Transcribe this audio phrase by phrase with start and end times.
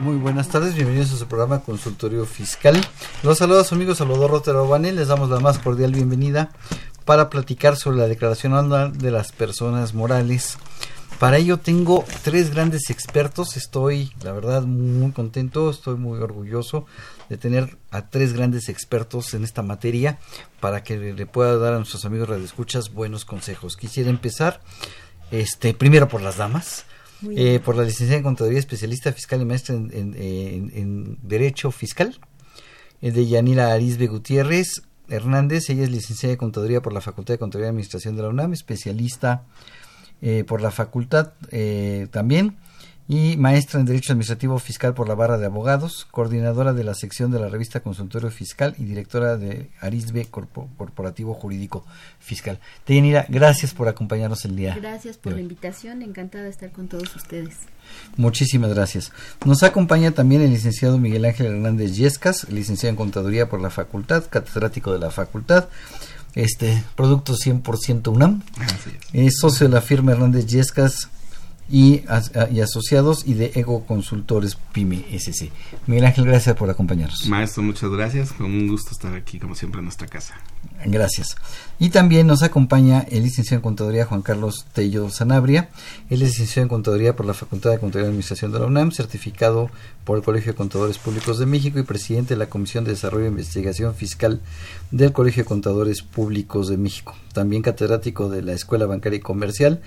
[0.00, 2.78] Muy buenas tardes, bienvenidos a su programa Consultorio Fiscal.
[3.22, 6.50] Los saluda su amigo Salvador Rotero Banel, les damos la más cordial bienvenida
[7.06, 10.58] para platicar sobre la declaración anual de las personas morales.
[11.18, 16.84] Para ello tengo tres grandes expertos, estoy la verdad muy contento, estoy muy orgulloso
[17.30, 20.18] de tener a tres grandes expertos en esta materia
[20.60, 23.78] para que le pueda dar a nuestros amigos radioescuchas buenos consejos.
[23.78, 24.60] Quisiera empezar
[25.30, 26.84] este primero por las damas.
[27.34, 31.70] Eh, por la licenciada en Contaduría, especialista fiscal y maestra en, en- en- en Derecho
[31.70, 32.18] Fiscal,
[33.00, 35.70] de Yanira Arisbe Gutiérrez Hernández.
[35.70, 38.52] Ella es licenciada en Contaduría por la Facultad de Contaduría y Administración de la UNAM,
[38.52, 39.44] especialista
[40.22, 42.56] eh, por la facultad eh, también,
[43.08, 47.30] y maestra en Derecho Administrativo Fiscal por la Barra de Abogados, coordinadora de la sección
[47.30, 51.84] de la revista Consultorio Fiscal y directora de Arisbe Corpo- Corporativo Jurídico
[52.18, 52.58] Fiscal.
[52.84, 54.74] Deyanira, gracias por acompañarnos el día.
[54.74, 57.54] Gracias por la invitación, encantada de estar con todos ustedes.
[58.16, 59.12] Muchísimas gracias.
[59.44, 64.24] Nos acompaña también el licenciado Miguel Ángel Hernández Yescas, licenciado en Contaduría por la Facultad,
[64.28, 65.68] catedrático de la Facultad,
[66.34, 68.42] este producto 100% UNAM,
[69.12, 71.08] es socio de la firma Hernández Yescas
[71.70, 75.50] y, as- a- y asociados y de Ego Consultores PYME SC.
[75.86, 77.26] Miguel Ángel, gracias por acompañarnos.
[77.26, 78.32] Maestro, muchas gracias.
[78.32, 80.34] Con un gusto estar aquí, como siempre, en nuestra casa.
[80.84, 81.36] Gracias.
[81.78, 85.68] Y también nos acompaña el licenciado en Contaduría Juan Carlos Tello Sanabria.
[86.10, 88.92] Él es licenciado en Contaduría por la Facultad de Contaduría y Administración de la UNAM,
[88.92, 89.70] certificado
[90.04, 93.24] por el Colegio de Contadores Públicos de México y presidente de la Comisión de Desarrollo
[93.24, 94.40] e Investigación Fiscal
[94.90, 97.14] del Colegio de Contadores Públicos de México.
[97.32, 99.80] También catedrático de la Escuela Bancaria y Comercial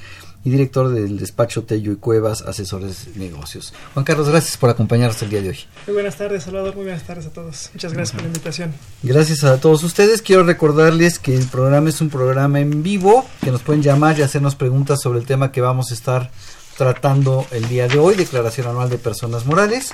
[0.43, 3.73] y director del despacho Tello y Cuevas, asesores de negocios.
[3.93, 5.59] Juan Carlos, gracias por acompañarnos el día de hoy.
[5.85, 6.73] Muy buenas tardes, Salvador.
[6.73, 7.69] Muy buenas tardes a todos.
[7.75, 8.73] Muchas gracias por la invitación.
[9.03, 10.23] Gracias a todos ustedes.
[10.23, 14.23] Quiero recordarles que el programa es un programa en vivo, que nos pueden llamar y
[14.23, 16.31] hacernos preguntas sobre el tema que vamos a estar
[16.75, 19.93] tratando el día de hoy, Declaración Anual de Personas Morales.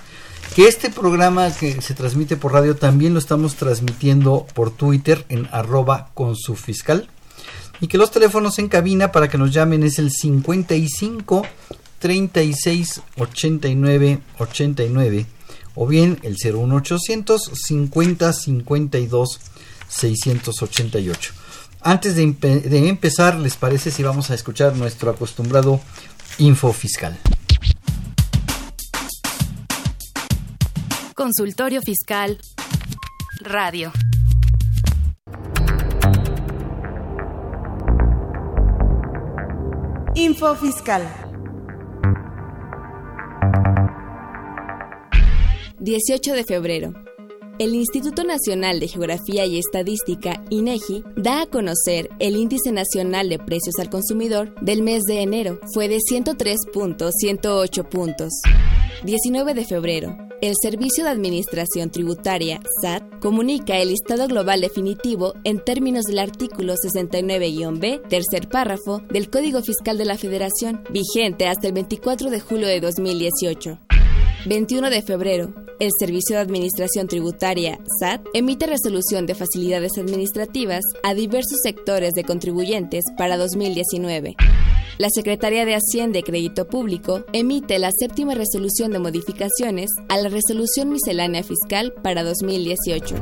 [0.56, 5.50] Que este programa que se transmite por radio también lo estamos transmitiendo por Twitter en
[5.52, 7.09] arroba con su fiscal.
[7.81, 11.46] Y que los teléfonos en cabina para que nos llamen es el 55
[12.00, 15.25] 36 89 89
[15.75, 19.40] o bien el 01800 50 52
[19.90, 21.34] 688.
[21.81, 25.80] Antes de, empe- de empezar, ¿les parece si vamos a escuchar nuestro acostumbrado
[26.40, 27.18] info fiscal?
[31.14, 32.40] Consultorio Fiscal.
[33.41, 33.91] Radio.
[40.18, 41.02] Info fiscal.
[45.78, 46.94] 18 de febrero.
[47.59, 53.40] El Instituto Nacional de Geografía y Estadística, INEGI, da a conocer el Índice Nacional de
[53.40, 55.59] Precios al Consumidor del mes de enero.
[55.74, 58.32] Fue de 103.108 puntos.
[59.05, 60.17] 19 de febrero.
[60.41, 66.73] El Servicio de Administración Tributaria, SAT, comunica el listado global definitivo en términos del artículo
[66.73, 72.67] 69-B, tercer párrafo, del Código Fiscal de la Federación, vigente hasta el 24 de julio
[72.67, 73.79] de 2018.
[74.47, 75.53] 21 de febrero.
[75.79, 82.23] El Servicio de Administración Tributaria, SAT, emite resolución de facilidades administrativas a diversos sectores de
[82.23, 84.35] contribuyentes para 2019.
[84.97, 90.29] La Secretaría de Hacienda y Crédito Público emite la séptima resolución de modificaciones a la
[90.29, 93.16] Resolución Miscelánea Fiscal para 2018.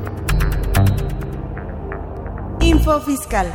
[2.62, 3.52] Info fiscal.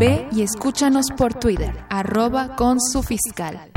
[0.00, 3.70] Ve y escúchanos por Twitter, arroba con su fiscal.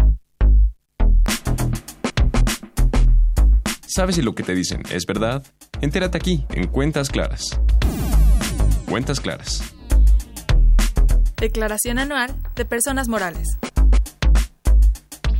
[3.86, 5.45] ¿Sabes si lo que te dicen es verdad?
[5.80, 7.60] Entérate aquí, en Cuentas Claras.
[8.94, 9.74] Cuentas Claras.
[11.38, 13.57] Declaración anual de personas morales.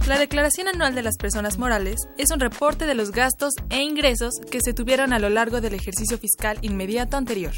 [0.08, 4.40] La Declaración Anual de las Personas Morales es un reporte de los gastos e ingresos
[4.50, 7.54] que se tuvieron a lo largo del ejercicio fiscal inmediato anterior.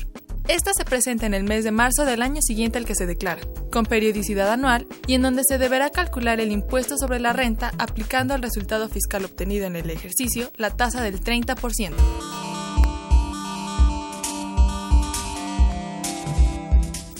[0.49, 3.43] Esta se presenta en el mes de marzo del año siguiente al que se declara,
[3.71, 8.33] con periodicidad anual y en donde se deberá calcular el impuesto sobre la renta aplicando
[8.33, 12.64] al resultado fiscal obtenido en el ejercicio la tasa del 30%.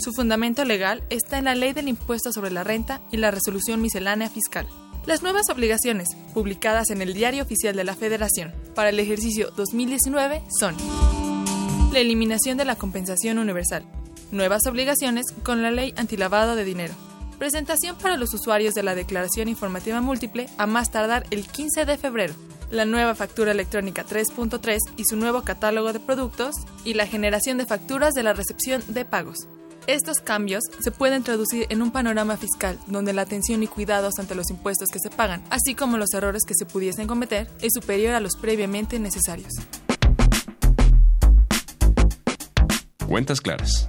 [0.06, 3.82] Su fundamento legal está en la Ley del Impuesto sobre la Renta y la Resolución
[3.82, 4.68] Miscelánea Fiscal.
[5.04, 10.42] Las nuevas obligaciones, publicadas en el Diario Oficial de la Federación para el ejercicio 2019,
[10.60, 10.76] son
[11.92, 13.84] la eliminación de la compensación universal,
[14.30, 16.94] nuevas obligaciones con la Ley Antilavado de Dinero,
[17.40, 21.98] presentación para los usuarios de la Declaración Informativa Múltiple a más tardar el 15 de
[21.98, 22.34] febrero,
[22.70, 26.54] la nueva factura electrónica 3.3 y su nuevo catálogo de productos,
[26.84, 29.48] y la generación de facturas de la recepción de pagos.
[29.86, 34.34] Estos cambios se pueden traducir en un panorama fiscal donde la atención y cuidados ante
[34.34, 38.14] los impuestos que se pagan, así como los errores que se pudiesen cometer, es superior
[38.14, 39.52] a los previamente necesarios.
[43.06, 43.86] Cuentas claras.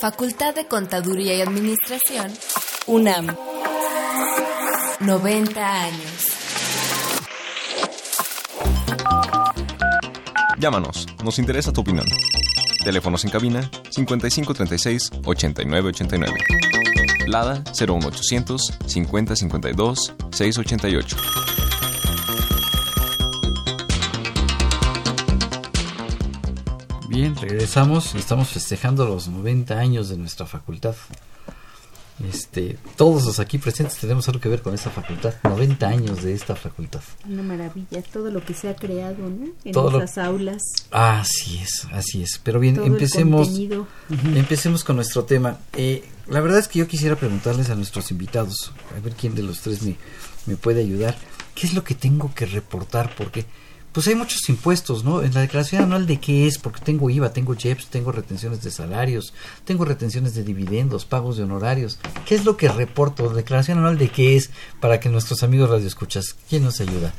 [0.00, 2.32] Facultad de Contaduría y Administración,
[2.86, 3.36] UNAM.
[4.98, 6.37] 90 años.
[10.58, 12.06] Llámanos, nos interesa tu opinión.
[12.82, 16.36] Teléfonos en cabina 5536 8989.
[17.28, 21.16] Lada 01800 5052 688.
[27.08, 28.16] Bien, regresamos.
[28.16, 30.96] Estamos festejando los 90 años de nuestra facultad.
[32.26, 35.34] Este, todos los aquí presentes tenemos algo que ver con esta facultad.
[35.44, 37.00] 90 años de esta facultad.
[37.28, 39.46] Una maravilla, todo lo que se ha creado, ¿no?
[39.64, 40.62] En Todo lo- aulas.
[40.90, 42.40] Así es, así es.
[42.42, 43.48] Pero bien, Todo empecemos.
[44.34, 45.58] Empecemos con nuestro tema.
[45.76, 49.42] Eh, la verdad es que yo quisiera preguntarles a nuestros invitados, a ver quién de
[49.42, 49.96] los tres me,
[50.46, 51.16] me puede ayudar.
[51.54, 53.14] ¿Qué es lo que tengo que reportar?
[53.16, 53.44] Porque
[53.98, 55.24] pues hay muchos impuestos, ¿no?
[55.24, 58.70] En la declaración anual de qué es, porque tengo IVA, tengo JEPS, tengo retenciones de
[58.70, 59.34] salarios,
[59.64, 61.98] tengo retenciones de dividendos, pagos de honorarios.
[62.24, 63.28] ¿Qué es lo que reporto?
[63.30, 67.12] Declaración anual de qué es para que nuestros amigos radioescuchas, ¿quién nos ayuda?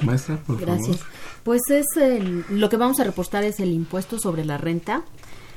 [0.00, 0.96] Maestra, por Gracias.
[1.00, 1.12] favor.
[1.44, 5.04] Pues es el- lo que vamos a reportar es el impuesto sobre la renta.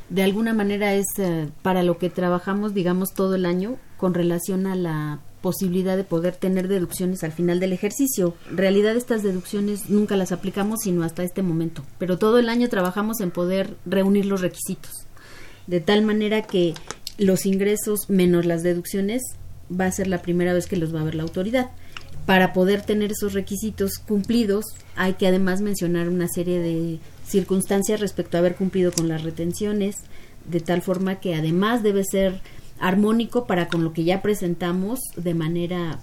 [0.10, 4.68] De alguna manera es eh, para lo que trabajamos, digamos, todo el año con relación
[4.68, 8.36] a la posibilidad de poder tener deducciones al final del ejercicio.
[8.50, 12.70] En realidad estas deducciones nunca las aplicamos sino hasta este momento, pero todo el año
[12.70, 14.92] trabajamos en poder reunir los requisitos.
[15.68, 16.74] De tal manera que
[17.18, 19.22] los ingresos menos las deducciones
[19.70, 21.72] va a ser la primera vez que los va a ver la autoridad.
[22.26, 24.66] Para poder tener esos requisitos cumplidos,
[24.96, 29.96] hay que además mencionar una serie de circunstancias respecto a haber cumplido con las retenciones,
[30.46, 32.42] de tal forma que además debe ser
[32.80, 36.00] armónico para con lo que ya presentamos de manera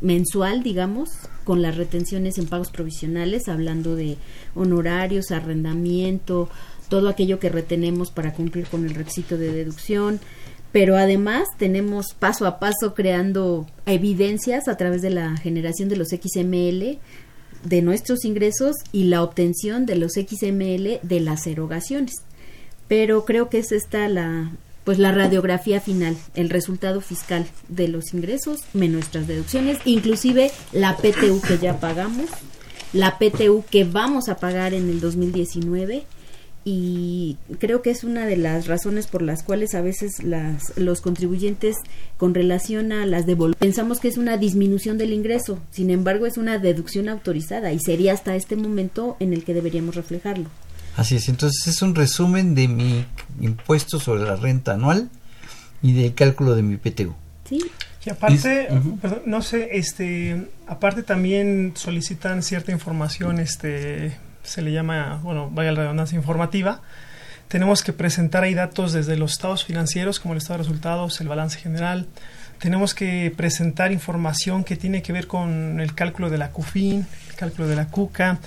[0.00, 1.10] mensual, digamos,
[1.44, 4.18] con las retenciones en pagos provisionales, hablando de
[4.54, 6.48] honorarios, arrendamiento,
[6.88, 10.20] todo aquello que retenemos para cumplir con el requisito de deducción,
[10.70, 16.08] pero además tenemos paso a paso creando evidencias a través de la generación de los
[16.08, 16.98] XML
[17.64, 22.14] de nuestros ingresos y la obtención de los XML de las erogaciones.
[22.88, 24.50] Pero creo que es esta la
[24.84, 30.96] pues la radiografía final, el resultado fiscal de los ingresos menos nuestras deducciones, inclusive la
[30.96, 32.30] PTU que ya pagamos,
[32.92, 36.04] la PTU que vamos a pagar en el 2019
[36.64, 41.02] y creo que es una de las razones por las cuales a veces las, los
[41.02, 41.76] contribuyentes
[42.16, 46.38] con relación a las devoluciones pensamos que es una disminución del ingreso, sin embargo es
[46.38, 50.48] una deducción autorizada y sería hasta este momento en el que deberíamos reflejarlo.
[50.96, 53.04] Así es, entonces es un resumen de mi
[53.40, 55.10] impuesto sobre la renta anual
[55.82, 57.14] y del cálculo de mi PTU.
[57.48, 57.60] Sí.
[58.06, 58.68] Y aparte,
[59.00, 65.72] perdón, no sé, este, aparte también solicitan cierta información, este, se le llama, bueno, vaya
[65.72, 66.82] la redundancia informativa.
[67.48, 71.28] Tenemos que presentar ahí datos desde los estados financieros, como el estado de resultados, el
[71.28, 72.06] balance general.
[72.58, 77.34] Tenemos que presentar información que tiene que ver con el cálculo de la CUFIN, el
[77.36, 78.38] cálculo de la CUCA.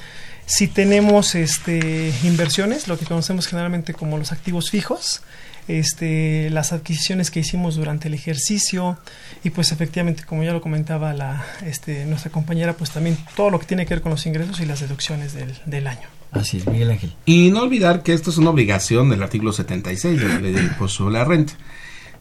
[0.47, 5.21] Si tenemos este, inversiones, lo que conocemos generalmente como los activos fijos,
[5.67, 8.97] este, las adquisiciones que hicimos durante el ejercicio
[9.43, 13.59] y pues efectivamente como ya lo comentaba la, este, nuestra compañera pues también todo lo
[13.59, 16.07] que tiene que ver con los ingresos y las deducciones del, del año.
[16.31, 17.13] Así es, Miguel Ángel.
[17.25, 20.63] Y no olvidar que esto es una obligación del artículo 76 de la ley del
[20.63, 21.53] impuesto sobre la renta,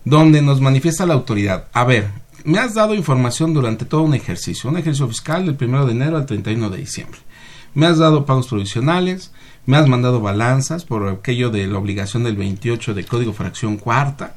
[0.05, 1.69] donde nos manifiesta la autoridad.
[1.73, 2.09] A ver,
[2.43, 6.17] me has dado información durante todo un ejercicio, un ejercicio fiscal del 1 de enero
[6.17, 7.21] al 31 de diciembre.
[7.77, 9.33] Me has dado pagos provisionales,
[9.67, 14.35] me has mandado balanzas por aquello de la obligación del 28 de Código Fracción Cuarta,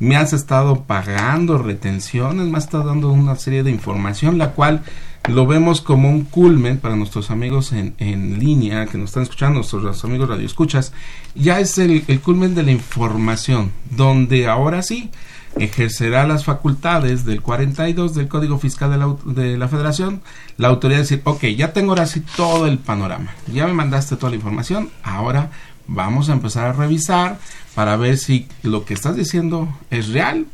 [0.00, 4.82] me has estado pagando retenciones, me has estado dando una serie de información, la cual
[5.30, 9.60] lo vemos como un culmen para nuestros amigos en, en línea que nos están escuchando,
[9.60, 10.92] nuestros amigos radioescuchas,
[11.34, 15.10] ya es el, el culmen de la información, donde ahora sí
[15.58, 20.22] ejercerá las facultades del 42 del Código Fiscal de la, de la Federación,
[20.56, 24.30] la autoridad decir, ok, ya tengo ahora sí todo el panorama, ya me mandaste toda
[24.30, 25.50] la información, ahora
[25.86, 27.38] vamos a empezar a revisar
[27.74, 30.46] para ver si lo que estás diciendo es real,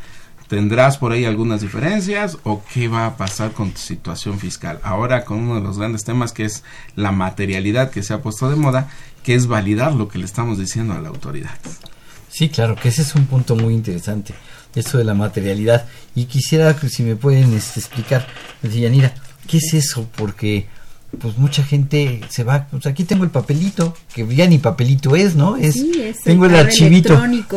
[0.49, 4.80] tendrás por ahí algunas diferencias o qué va a pasar con tu situación fiscal.
[4.83, 6.64] Ahora con uno de los grandes temas que es
[6.97, 8.90] la materialidad que se ha puesto de moda,
[9.23, 11.57] que es validar lo que le estamos diciendo a la autoridad.
[12.28, 14.35] Sí, claro, que ese es un punto muy interesante,
[14.75, 15.87] eso de la materialidad.
[16.15, 18.27] Y quisiera que si me pueden este, explicar,
[18.62, 19.15] Yanira,
[19.47, 20.09] ¿qué es eso?
[20.17, 20.67] Porque
[21.19, 25.35] pues mucha gente se va, pues aquí tengo el papelito, que ya ni papelito es,
[25.35, 25.57] ¿no?
[25.57, 25.75] Es,
[26.23, 27.15] tengo el, archivito.
[27.15, 27.57] Electrónico.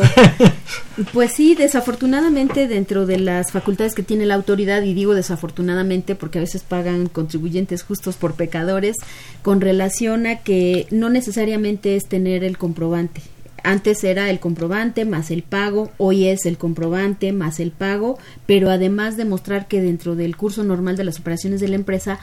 [1.12, 6.38] pues sí, desafortunadamente dentro de las facultades que tiene la autoridad, y digo desafortunadamente porque
[6.38, 8.96] a veces pagan contribuyentes justos por pecadores,
[9.42, 13.22] con relación a que no necesariamente es tener el comprobante.
[13.64, 18.70] Antes era el comprobante más el pago, hoy es el comprobante más el pago, pero
[18.70, 22.18] además demostrar que dentro del curso normal de las operaciones de la empresa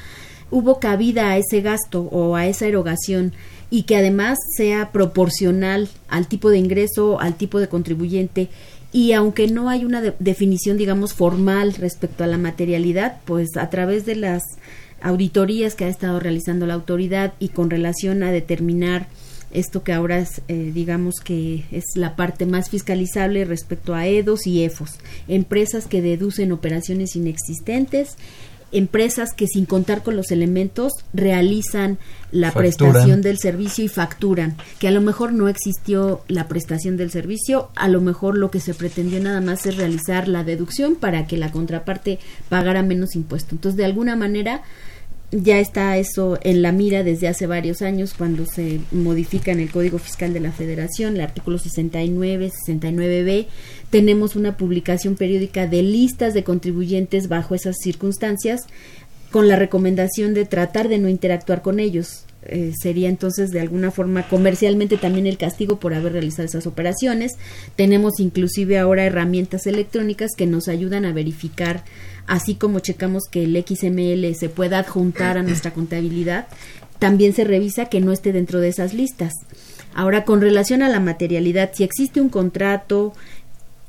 [0.52, 3.34] hubo cabida a ese gasto o a esa erogación
[3.72, 8.50] y que además sea proporcional al tipo de ingreso, al tipo de contribuyente.
[8.94, 14.06] Y aunque no hay una definición, digamos, formal respecto a la materialidad, pues a través
[14.06, 14.44] de las
[15.02, 19.08] auditorías que ha estado realizando la autoridad y con relación a determinar
[19.54, 24.48] esto que ahora es, eh, digamos que es la parte más fiscalizable respecto a EDOS
[24.48, 28.18] y EFOS, empresas que deducen operaciones inexistentes
[28.72, 31.98] empresas que sin contar con los elementos realizan
[32.32, 37.12] la prestación del servicio y facturan, que a lo mejor no existió la prestación del
[37.12, 41.28] servicio, a lo mejor lo que se pretendió nada más es realizar la deducción para
[41.28, 43.56] que la contraparte pagara menos impuesto.
[43.56, 44.64] Entonces, de alguna manera,
[45.32, 49.72] ya está eso en la mira desde hace varios años cuando se modifica en el
[49.72, 53.48] Código Fiscal de la Federación, el artículo 69, 69b,
[53.90, 58.62] tenemos una publicación periódica de listas de contribuyentes bajo esas circunstancias
[59.32, 62.26] con la recomendación de tratar de no interactuar con ellos.
[62.44, 67.34] Eh, sería entonces de alguna forma comercialmente también el castigo por haber realizado esas operaciones.
[67.76, 71.84] Tenemos inclusive ahora herramientas electrónicas que nos ayudan a verificar,
[72.28, 76.48] así como checamos que el XML se pueda adjuntar a nuestra contabilidad,
[77.00, 79.34] también se revisa que no esté dentro de esas listas.
[79.94, 83.14] Ahora, con relación a la materialidad, si existe un contrato,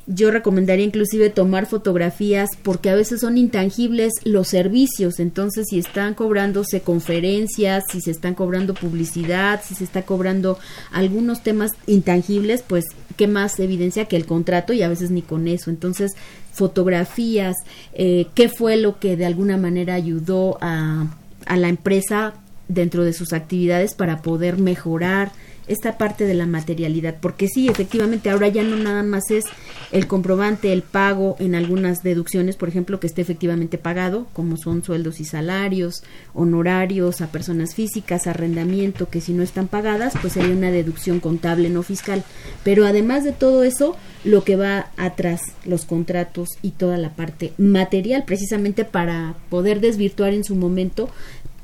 [0.05, 6.13] yo recomendaría inclusive tomar fotografías porque a veces son intangibles los servicios, entonces si están
[6.13, 10.59] cobrándose conferencias, si se están cobrando publicidad, si se está cobrando
[10.91, 15.47] algunos temas intangibles, pues qué más evidencia que el contrato y a veces ni con
[15.47, 15.69] eso.
[15.69, 16.13] Entonces,
[16.51, 17.55] fotografías,
[17.93, 21.07] eh, qué fue lo que de alguna manera ayudó a,
[21.45, 22.33] a la empresa
[22.67, 25.31] dentro de sus actividades para poder mejorar
[25.67, 29.45] esta parte de la materialidad, porque sí, efectivamente, ahora ya no nada más es
[29.91, 34.83] el comprobante, el pago en algunas deducciones, por ejemplo, que esté efectivamente pagado, como son
[34.83, 36.03] sueldos y salarios,
[36.33, 41.69] honorarios a personas físicas, arrendamiento, que si no están pagadas, pues sería una deducción contable
[41.69, 42.23] no fiscal.
[42.63, 47.53] Pero además de todo eso, lo que va atrás, los contratos y toda la parte
[47.57, 51.09] material, precisamente para poder desvirtuar en su momento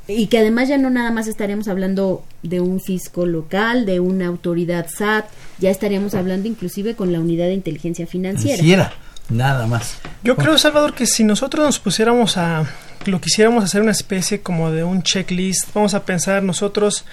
[0.09, 4.25] y que además ya no nada más estaríamos hablando de un fisco local, de una
[4.25, 5.25] autoridad SAT,
[5.59, 8.61] ya estaríamos hablando inclusive con la unidad de inteligencia financiera.
[9.29, 9.99] nada más.
[10.23, 12.65] Yo creo, Salvador, que si nosotros nos pusiéramos a,
[13.05, 17.05] lo quisiéramos hacer una especie como de un checklist, vamos a pensar nosotros,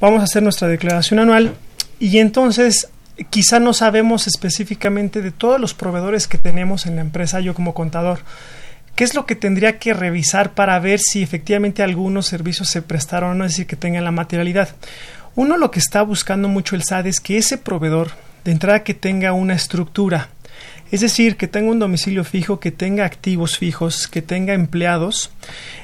[0.00, 1.54] vamos a hacer nuestra declaración anual
[1.98, 2.88] y entonces
[3.28, 7.74] quizá no sabemos específicamente de todos los proveedores que tenemos en la empresa, yo como
[7.74, 8.20] contador
[9.00, 13.30] ¿Qué es lo que tendría que revisar para ver si efectivamente algunos servicios se prestaron
[13.30, 14.76] o no, es decir, que tengan la materialidad?
[15.34, 18.10] Uno lo que está buscando mucho el SAD es que ese proveedor
[18.44, 20.28] de entrada que tenga una estructura,
[20.90, 25.30] es decir, que tenga un domicilio fijo, que tenga activos fijos, que tenga empleados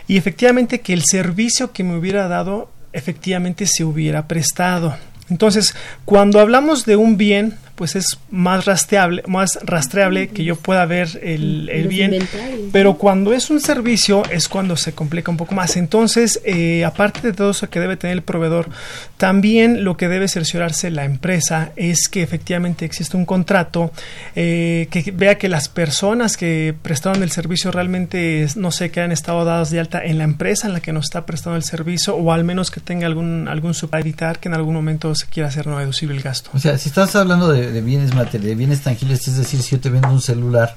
[0.06, 4.94] y efectivamente que el servicio que me hubiera dado efectivamente se hubiera prestado.
[5.30, 10.84] Entonces, cuando hablamos de un bien, pues es más rastreable, más rastreable que yo pueda
[10.86, 12.28] ver el, el bien.
[12.72, 15.76] Pero cuando es un servicio es cuando se complica un poco más.
[15.76, 18.68] Entonces, eh, aparte de todo eso que debe tener el proveedor,
[19.16, 23.92] también lo que debe cerciorarse la empresa es que efectivamente existe un contrato,
[24.34, 29.12] eh, que vea que las personas que prestaron el servicio realmente, no sé, que han
[29.12, 32.16] estado dadas de alta en la empresa en la que nos está prestando el servicio
[32.16, 35.66] o al menos que tenga algún, algún evitar que en algún momento se quiera hacer
[35.66, 36.50] no deducible el gasto.
[36.54, 39.72] O sea, si estás hablando de de, bienes materiales, de bienes tangibles, es decir, si
[39.72, 40.76] yo te vendo un celular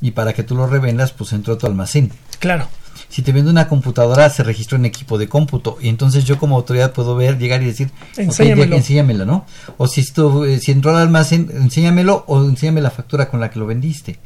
[0.00, 2.10] y para que tú lo revendas, pues entró a tu almacén.
[2.38, 2.68] Claro.
[3.08, 6.56] Si te vendo una computadora, se registró en equipo de cómputo y entonces yo como
[6.56, 9.46] autoridad puedo ver, llegar y decir, enséñamelo, enséñamelo ¿no?
[9.78, 13.50] O si, esto, eh, si entró al almacén, enséñamelo o enséñame la factura con la
[13.50, 14.18] que lo vendiste.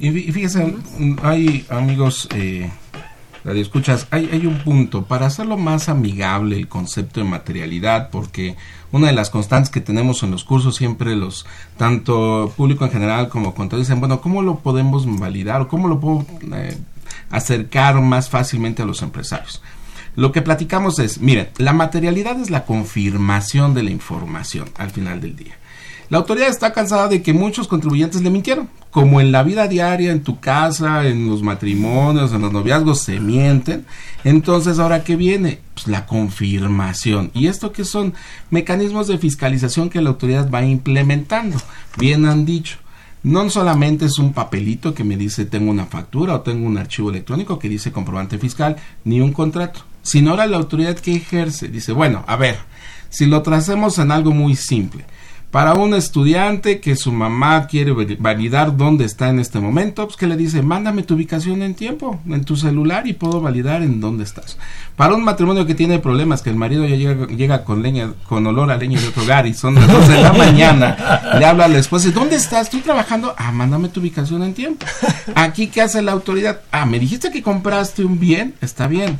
[0.00, 0.74] Y fíjese,
[1.22, 2.70] hay amigos eh,
[3.44, 8.56] radio escuchas, hay, un punto para hacerlo más amigable el concepto de materialidad, porque
[8.92, 11.46] una de las constantes que tenemos en los cursos siempre los,
[11.76, 15.98] tanto público en general como contadores dicen, bueno, ¿cómo lo podemos validar o cómo lo
[15.98, 16.76] puedo eh,
[17.30, 19.62] acercar más fácilmente a los empresarios?
[20.14, 25.20] Lo que platicamos es, miren, la materialidad es la confirmación de la información al final
[25.20, 25.56] del día.
[26.10, 28.68] La autoridad está cansada de que muchos contribuyentes le mintieron.
[28.92, 33.18] Como en la vida diaria, en tu casa, en los matrimonios, en los noviazgos, se
[33.18, 33.84] mienten.
[34.22, 35.58] Entonces, ¿ahora qué viene?
[35.74, 37.32] Pues la confirmación.
[37.34, 38.14] ¿Y esto qué son?
[38.50, 41.56] Mecanismos de fiscalización que la autoridad va implementando.
[41.98, 42.76] Bien han dicho.
[43.24, 47.10] No solamente es un papelito que me dice tengo una factura o tengo un archivo
[47.10, 51.92] electrónico que dice comprobante fiscal, ni un contrato, sino ahora la autoridad que ejerce dice,
[51.92, 52.58] bueno, a ver,
[53.10, 55.04] si lo tracemos en algo muy simple,
[55.52, 60.26] para un estudiante que su mamá quiere validar dónde está en este momento, pues que
[60.26, 64.24] le dice, mándame tu ubicación en tiempo, en tu celular y puedo validar en dónde
[64.24, 64.56] estás.
[64.96, 68.70] Para un matrimonio que tiene problemas, que el marido ya llega, con leña, con olor
[68.70, 71.68] a leña de otro hogar y son las 12 de la mañana, le habla a
[71.68, 72.62] la esposa, ¿dónde estás?
[72.62, 73.34] Estoy trabajando.
[73.36, 74.86] Ah, mándame tu ubicación en tiempo.
[75.34, 76.62] Aquí, ¿qué hace la autoridad?
[76.70, 79.18] Ah, me dijiste que compraste un bien, está bien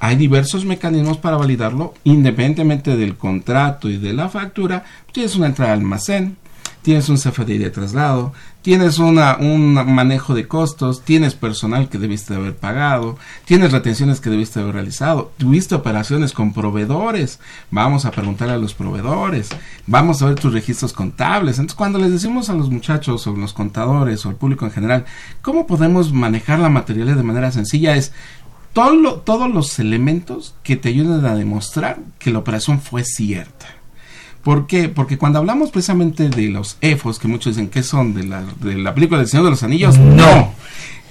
[0.00, 4.84] hay diversos mecanismos para validarlo independientemente del contrato y de la factura.
[5.12, 6.36] Tienes una entrada al almacén,
[6.84, 12.34] tienes un CFDI de traslado, tienes una, un manejo de costos, tienes personal que debiste
[12.34, 18.50] haber pagado, tienes retenciones que debiste haber realizado, tuviste operaciones con proveedores, vamos a preguntar
[18.50, 19.48] a los proveedores,
[19.86, 21.58] vamos a ver tus registros contables.
[21.58, 25.06] Entonces, cuando les decimos a los muchachos o los contadores o al público en general,
[25.40, 27.96] ¿cómo podemos manejar la materialidad de manera sencilla?
[27.96, 28.12] Es,
[28.74, 33.66] todos los elementos que te ayuden a demostrar que la operación fue cierta.
[34.42, 34.90] ¿Por qué?
[34.90, 38.74] Porque cuando hablamos precisamente de los EFOS, que muchos dicen que son de la, de
[38.74, 40.52] la película del Señor de los Anillos, no.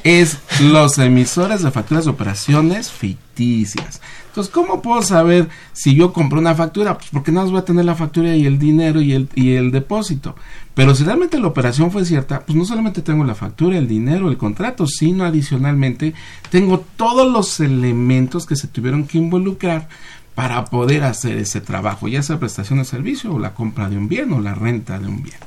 [0.03, 4.01] Es los emisores de facturas de operaciones ficticias.
[4.27, 6.98] Entonces, ¿cómo puedo saber si yo compré una factura?
[6.98, 9.51] Pues porque nada más voy a tener la factura y el dinero y el, y
[9.51, 10.36] el depósito.
[10.74, 14.29] Pero si realmente la operación fue cierta, pues no solamente tengo la factura, el dinero,
[14.29, 16.13] el contrato, sino adicionalmente
[16.50, 19.87] tengo todos los elementos que se tuvieron que involucrar
[20.35, 24.07] para poder hacer ese trabajo, ya sea prestación de servicio o la compra de un
[24.07, 25.37] bien o la renta de un bien.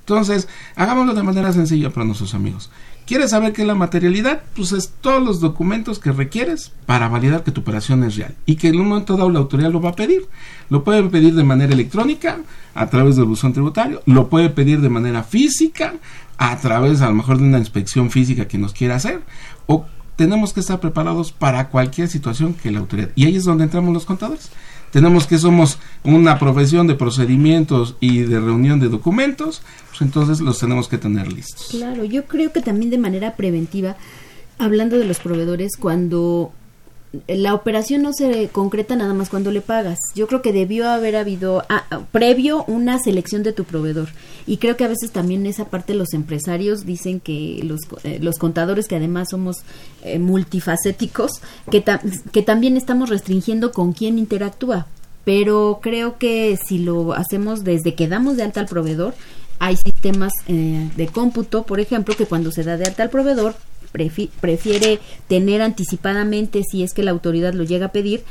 [0.00, 2.70] Entonces, hagámoslo de manera sencilla para nuestros amigos.
[3.06, 4.42] ¿Quieres saber qué es la materialidad?
[4.56, 8.56] Pues es todos los documentos que requieres para validar que tu operación es real y
[8.56, 10.26] que en un momento dado la autoridad lo va a pedir.
[10.70, 12.38] Lo puede pedir de manera electrónica
[12.74, 15.94] a través del buzón tributario, lo puede pedir de manera física
[16.38, 19.20] a través a lo mejor de una inspección física que nos quiera hacer
[19.66, 19.84] o
[20.16, 23.10] tenemos que estar preparados para cualquier situación que la autoridad.
[23.16, 24.50] Y ahí es donde entramos los contadores
[24.94, 30.60] tenemos que somos una profesión de procedimientos y de reunión de documentos, pues entonces los
[30.60, 31.66] tenemos que tener listos.
[31.72, 33.96] Claro, yo creo que también de manera preventiva,
[34.56, 36.52] hablando de los proveedores, cuando
[37.26, 39.98] la operación no se concreta nada más cuando le pagas.
[40.14, 44.08] Yo creo que debió haber habido ah, ah, previo una selección de tu proveedor.
[44.46, 48.38] Y creo que a veces también esa parte los empresarios dicen que los, eh, los
[48.38, 49.58] contadores, que además somos
[50.02, 51.84] eh, multifacéticos, que,
[52.32, 54.86] que también estamos restringiendo con quién interactúa.
[55.24, 59.14] Pero creo que si lo hacemos desde que damos de alta al proveedor,
[59.58, 63.54] hay sistemas eh, de cómputo, por ejemplo, que cuando se da de alta al proveedor,
[63.94, 68.24] prefiere tener anticipadamente, si es que la autoridad lo llega a pedir,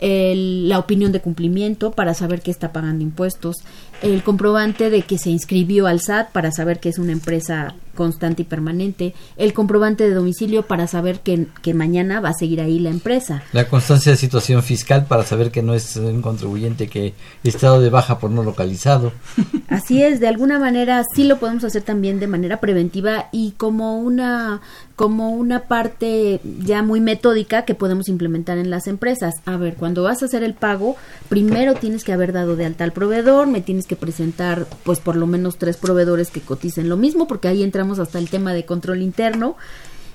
[0.00, 3.56] la opinión de cumplimiento para saber que está pagando impuestos,
[4.02, 8.42] el comprobante de que se inscribió al SAT para saber que es una empresa constante
[8.42, 12.78] y permanente, el comprobante de domicilio para saber que, que, mañana va a seguir ahí
[12.78, 13.42] la empresa.
[13.52, 17.90] La constancia de situación fiscal para saber que no es un contribuyente que estado de
[17.90, 19.12] baja por no localizado.
[19.68, 23.98] Así es, de alguna manera sí lo podemos hacer también de manera preventiva y como
[23.98, 24.60] una
[24.96, 29.34] como una parte ya muy metódica que podemos implementar en las empresas.
[29.44, 30.96] A ver, cuando vas a hacer el pago,
[31.28, 35.16] primero tienes que haber dado de alta al proveedor, me tienes que presentar pues por
[35.16, 38.64] lo menos tres proveedores que coticen lo mismo, porque ahí entramos hasta el tema de
[38.64, 39.56] control interno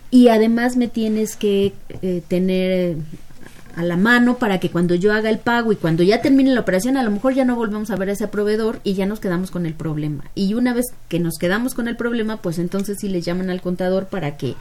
[0.10, 2.98] y además me tienes que eh, tener
[3.76, 6.62] a la mano para que cuando yo haga el pago y cuando ya termine la
[6.62, 9.20] operación a lo mejor ya no volvemos a ver a ese proveedor y ya nos
[9.20, 10.26] quedamos con el problema.
[10.36, 13.62] Y una vez que nos quedamos con el problema, pues entonces sí le llaman al
[13.62, 14.56] contador para que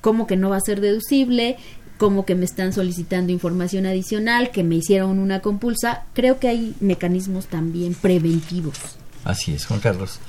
[0.00, 1.56] como que no va a ser deducible,
[1.98, 6.74] como que me están solicitando información adicional, que me hicieron una compulsa, creo que hay
[6.80, 8.78] mecanismos también preventivos.
[9.24, 10.20] Así es, Juan Carlos.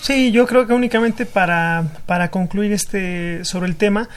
[0.00, 4.08] Sí, yo creo que únicamente para, para concluir este sobre el tema,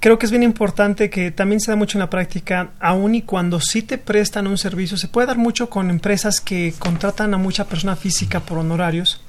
[0.00, 3.22] creo que es bien importante que también se da mucho en la práctica, aun y
[3.22, 7.38] cuando sí te prestan un servicio, se puede dar mucho con empresas que contratan a
[7.38, 9.22] mucha persona física por honorarios,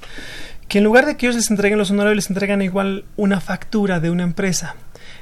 [0.68, 4.00] que en lugar de que ellos les entreguen los honorarios, les entregan igual una factura
[4.00, 4.76] de una empresa.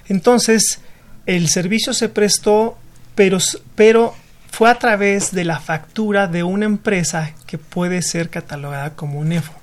[0.08, 0.80] Entonces,
[1.26, 2.76] el servicio se prestó,
[3.14, 3.38] pero,
[3.76, 4.14] pero
[4.50, 9.32] fue a través de la factura de una empresa que puede ser catalogada como un
[9.32, 9.57] EFO.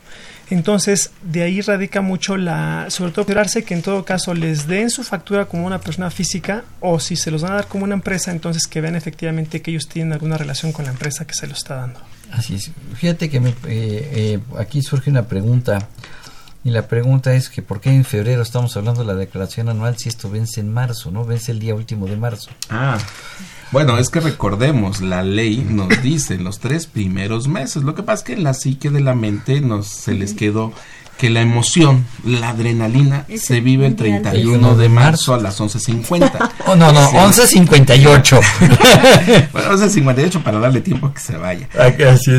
[0.49, 4.89] Entonces, de ahí radica mucho la, sobre todo, esperarse que en todo caso les den
[4.89, 7.95] su factura como una persona física o si se los van a dar como una
[7.95, 11.47] empresa, entonces que vean efectivamente que ellos tienen alguna relación con la empresa que se
[11.47, 11.99] lo está dando.
[12.31, 12.71] Así es.
[12.95, 15.87] Fíjate que me, eh, eh, aquí surge una pregunta
[16.65, 19.97] y la pregunta es que por qué en febrero estamos hablando de la declaración anual
[19.97, 21.23] si esto vence en marzo, ¿no?
[21.23, 22.49] Vence el día último de marzo.
[22.71, 22.97] Ah,
[23.71, 27.83] bueno, es que recordemos, la ley nos dice los tres primeros meses.
[27.83, 30.73] Lo que pasa es que en la psique de la mente nos se les quedó
[31.17, 36.51] que la emoción, la adrenalina, se vive el 31 de marzo a las 11.50.
[36.67, 38.41] Oh, no, no, 11.58.
[39.53, 41.69] bueno, 11.58 para darle tiempo a que se vaya.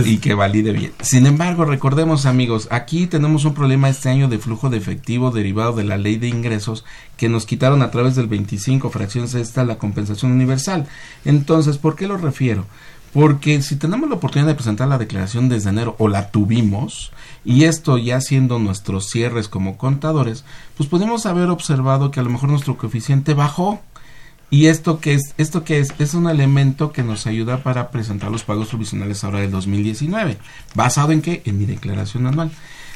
[0.05, 0.93] Y que valide bien.
[1.01, 5.75] Sin embargo, recordemos amigos, aquí tenemos un problema este año de flujo de efectivo derivado
[5.75, 6.85] de la ley de ingresos
[7.17, 10.87] que nos quitaron a través del 25 fracciones esta la compensación universal.
[11.25, 12.67] Entonces, ¿por qué lo refiero?
[13.13, 17.13] Porque si tenemos la oportunidad de presentar la declaración desde enero o la tuvimos,
[17.47, 20.45] y esto ya siendo nuestros cierres como contadores,
[20.77, 23.81] pues podemos haber observado que a lo mejor nuestro coeficiente bajó.
[24.51, 28.33] Y esto que es, esto que es, es un elemento que nos ayuda para presentar
[28.33, 30.39] los pagos provisionales ahora del 2019.
[30.75, 31.43] ¿Basado en qué?
[31.45, 32.51] En mi declaración anual.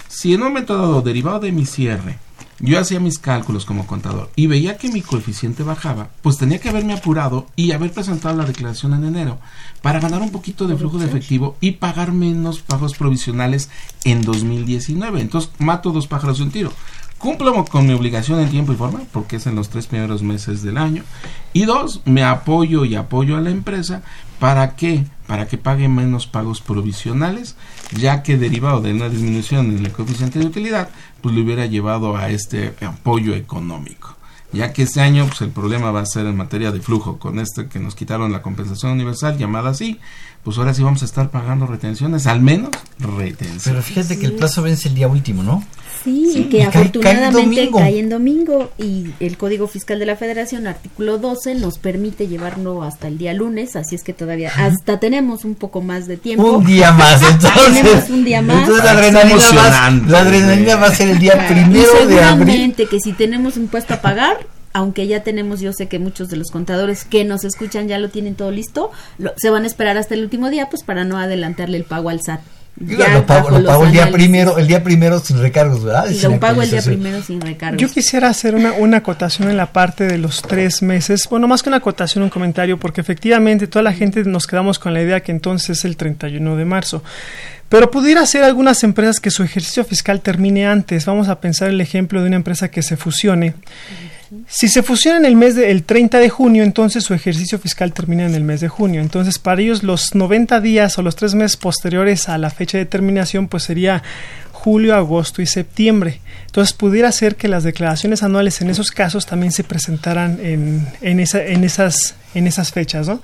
[0.09, 2.19] Si en un momento dado, derivado de mi cierre,
[2.61, 6.69] yo hacía mis cálculos como contador y veía que mi coeficiente bajaba, pues tenía que
[6.69, 9.39] haberme apurado y haber presentado la declaración en enero
[9.83, 13.71] para ganar un poquito de flujo de efectivo y pagar menos pagos provisionales
[14.05, 15.21] en 2019.
[15.21, 16.73] Entonces mato dos pájaros de un tiro.
[17.21, 20.63] Cumplo con mi obligación en tiempo y forma, porque es en los tres primeros meses
[20.63, 21.05] del año.
[21.53, 24.01] Y dos, me apoyo y apoyo a la empresa.
[24.39, 25.05] ¿Para qué?
[25.27, 27.57] Para que pague menos pagos provisionales,
[27.95, 30.89] ya que derivado de una disminución en el coeficiente de utilidad,
[31.21, 34.17] pues le hubiera llevado a este apoyo económico.
[34.53, 37.39] Ya que este año pues, el problema va a ser en materia de flujo, con
[37.39, 40.01] este que nos quitaron la compensación universal llamada así,
[40.45, 43.63] pues ahora sí vamos a estar pagando retenciones, al menos retenciones.
[43.65, 45.63] Pero fíjate que el plazo vence el día último, ¿no?
[46.03, 51.57] Sí, que afortunadamente cae, en domingo y el Código Fiscal de la Federación, artículo 12,
[51.57, 55.83] nos permite llevarlo hasta el día lunes, así es que todavía hasta tenemos un poco
[55.83, 56.53] más de tiempo.
[56.53, 57.83] Un día más, entonces.
[57.83, 58.61] tenemos un día más.
[58.61, 62.75] Entonces la adrenalina, la adrenalina va a ser el día primero de abril.
[62.75, 64.39] que si tenemos impuesto a pagar,
[64.73, 68.09] aunque ya tenemos, yo sé que muchos de los contadores que nos escuchan ya lo
[68.09, 68.91] tienen todo listo,
[69.37, 72.21] se van a esperar hasta el último día, pues para no adelantarle el pago al
[72.23, 72.41] SAT.
[72.77, 76.09] Ya lo pago, lo pago el día primero, el día primero sin recargos, ¿verdad?
[76.09, 77.81] Y lo pago el día primero sin recargos.
[77.81, 81.29] Yo quisiera hacer una, una acotación en la parte de los tres meses.
[81.29, 84.95] Bueno, más que una acotación, un comentario, porque efectivamente toda la gente nos quedamos con
[84.95, 87.03] la idea que entonces es el 31 de marzo.
[87.69, 91.05] Pero pudiera ser algunas empresas que su ejercicio fiscal termine antes.
[91.05, 93.55] Vamos a pensar el ejemplo de una empresa que se fusione.
[94.47, 98.27] Si se fusiona en el mes del 30 de junio, entonces su ejercicio fiscal termina
[98.27, 99.01] en el mes de junio.
[99.01, 102.87] Entonces, para ellos los 90 días o los tres meses posteriores a la fecha de
[102.87, 104.03] terminación, pues sería
[104.61, 106.21] julio, agosto y septiembre.
[106.47, 111.21] Entonces, pudiera ser que las declaraciones anuales en esos casos también se presentaran en, en,
[111.21, 113.21] esa, en esas en esas fechas, ¿no?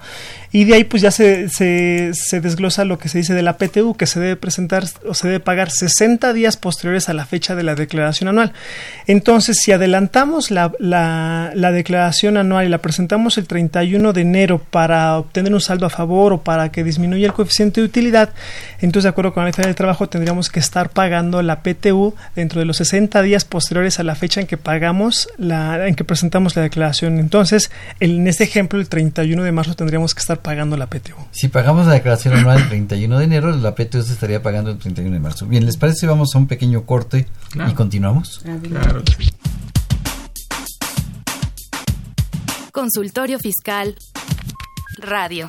[0.52, 1.48] Y de ahí pues ya se,
[2.40, 5.40] desglosa lo que se dice de la PTU, que se debe presentar o se debe
[5.40, 8.52] pagar 60 días posteriores a la fecha de la declaración anual.
[9.06, 14.58] Entonces, si adelantamos la, la, la declaración anual y la presentamos el 31 de enero
[14.58, 18.30] para obtener un saldo a favor o para que disminuya el coeficiente de utilidad,
[18.80, 22.60] entonces de acuerdo con la ley del trabajo tendríamos que estar pagando la PTU dentro
[22.60, 26.56] de los 60 días posteriores a la fecha en que pagamos la, en que presentamos
[26.56, 27.18] la declaración.
[27.18, 31.16] Entonces, en este ejemplo, el 31 de marzo tendríamos que estar pagando la PTU.
[31.30, 34.78] Si pagamos la declaración anual el 31 de enero, la PTU se estaría pagando el
[34.78, 35.46] 31 de marzo.
[35.46, 36.06] Bien, ¿les parece?
[36.06, 38.42] Vamos a un pequeño corte y continuamos.
[38.68, 39.02] Claro.
[42.72, 43.96] Consultorio Fiscal
[44.98, 45.48] Radio.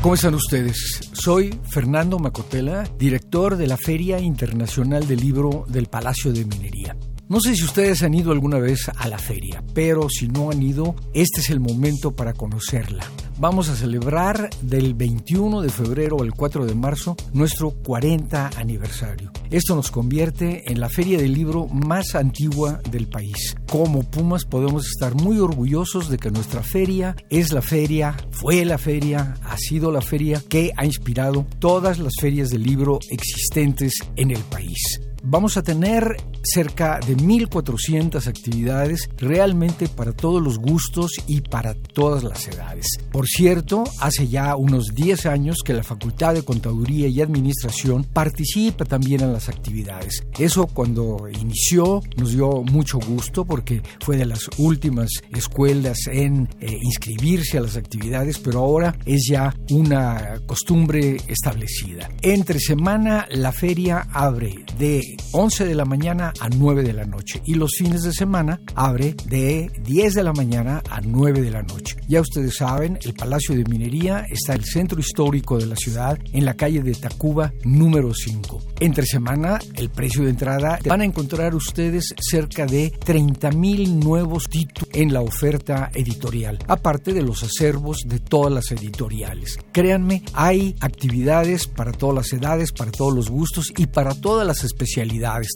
[0.02, 1.10] ¿Cómo están ustedes?
[1.12, 6.96] Soy Fernando Macotela, director de la Feria Internacional del Libro del Palacio de Minería.
[7.32, 10.62] No sé si ustedes han ido alguna vez a la feria, pero si no han
[10.62, 13.06] ido, este es el momento para conocerla.
[13.38, 19.32] Vamos a celebrar del 21 de febrero al 4 de marzo nuestro 40 aniversario.
[19.50, 23.56] Esto nos convierte en la feria del libro más antigua del país.
[23.66, 28.76] Como Pumas podemos estar muy orgullosos de que nuestra feria es la feria, fue la
[28.76, 34.32] feria, ha sido la feria que ha inspirado todas las ferias del libro existentes en
[34.32, 35.00] el país.
[35.24, 42.24] Vamos a tener cerca de 1.400 actividades realmente para todos los gustos y para todas
[42.24, 42.86] las edades.
[43.12, 48.84] Por cierto, hace ya unos 10 años que la Facultad de Contaduría y Administración participa
[48.84, 50.24] también en las actividades.
[50.38, 56.78] Eso cuando inició nos dio mucho gusto porque fue de las últimas escuelas en eh,
[56.82, 62.10] inscribirse a las actividades, pero ahora es ya una costumbre establecida.
[62.22, 67.42] Entre semana la feria abre de 11 de la mañana a 9 de la noche
[67.44, 71.62] y los fines de semana abre de 10 de la mañana a 9 de la
[71.62, 71.96] noche.
[72.08, 76.18] Ya ustedes saben, el Palacio de Minería está en el centro histórico de la ciudad,
[76.32, 78.60] en la calle de Tacuba número 5.
[78.80, 84.44] Entre semana, el precio de entrada van a encontrar ustedes cerca de 30 mil nuevos
[84.44, 89.58] títulos en la oferta editorial, aparte de los acervos de todas las editoriales.
[89.72, 94.64] Créanme, hay actividades para todas las edades, para todos los gustos y para todas las
[94.64, 95.01] especialidades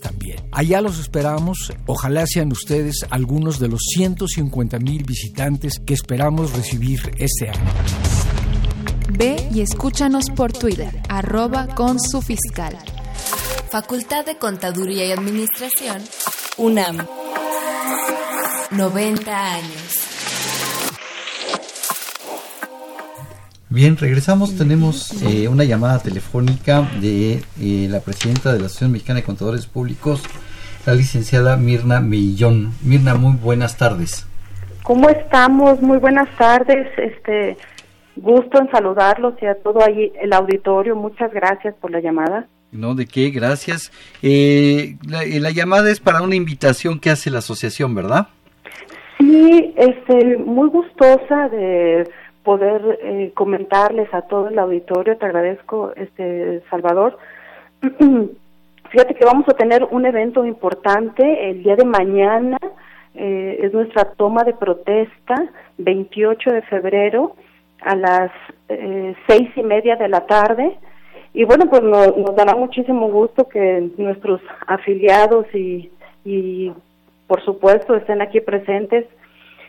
[0.03, 0.39] también.
[0.53, 7.01] Allá los esperamos, ojalá sean ustedes algunos de los 150 mil visitantes que esperamos recibir
[7.19, 7.71] este año.
[9.11, 12.77] Ve y escúchanos por Twitter, arroba con su fiscal.
[13.71, 16.03] Facultad de Contaduría y Administración,
[16.57, 17.07] UNAM.
[18.71, 20.16] 90 años.
[23.69, 24.57] Bien, regresamos.
[24.57, 29.67] Tenemos eh, una llamada telefónica de eh, la presidenta de la Asociación Mexicana de Contadores
[29.67, 30.23] Públicos,
[30.87, 32.73] la licenciada Mirna Millón.
[32.85, 34.25] Mirna, muy buenas tardes.
[34.85, 35.83] ¿Cómo estamos?
[35.83, 36.87] Muy buenas tardes.
[36.97, 37.57] Este
[38.15, 40.95] gusto en saludarlos y a todo ahí el auditorio.
[40.95, 42.47] Muchas gracias por la llamada.
[42.71, 43.91] No, de qué, gracias.
[44.23, 48.29] Eh, la, la llamada es para una invitación que hace la asociación, ¿verdad?
[49.19, 52.09] Sí, este, muy gustosa de
[52.47, 55.19] poder eh, comentarles a todo el auditorio.
[55.19, 57.19] Te agradezco, este Salvador.
[58.91, 62.57] Fíjate que vamos a tener un evento importante el día de mañana.
[63.17, 65.35] Eh, es nuestra toma de protesta,
[65.79, 67.35] 28 de febrero
[67.81, 68.31] a las
[68.69, 70.79] eh, seis y media de la tarde.
[71.35, 75.91] Y bueno, pues nos dará muchísimo gusto que nuestros afiliados y,
[76.25, 76.73] y
[77.27, 79.05] por supuesto estén aquí presentes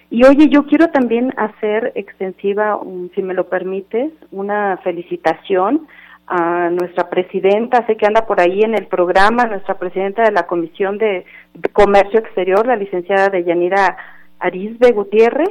[0.10, 2.80] y oye, yo quiero también hacer extensiva,
[3.14, 5.88] si me lo permites, una felicitación
[6.28, 10.44] a nuestra presidenta, sé que anda por ahí en el programa, nuestra presidenta de la
[10.44, 11.26] Comisión de,
[11.74, 13.98] Comercio Exterior, la licenciada Deyanira
[14.40, 15.50] Arisbe Gutiérrez.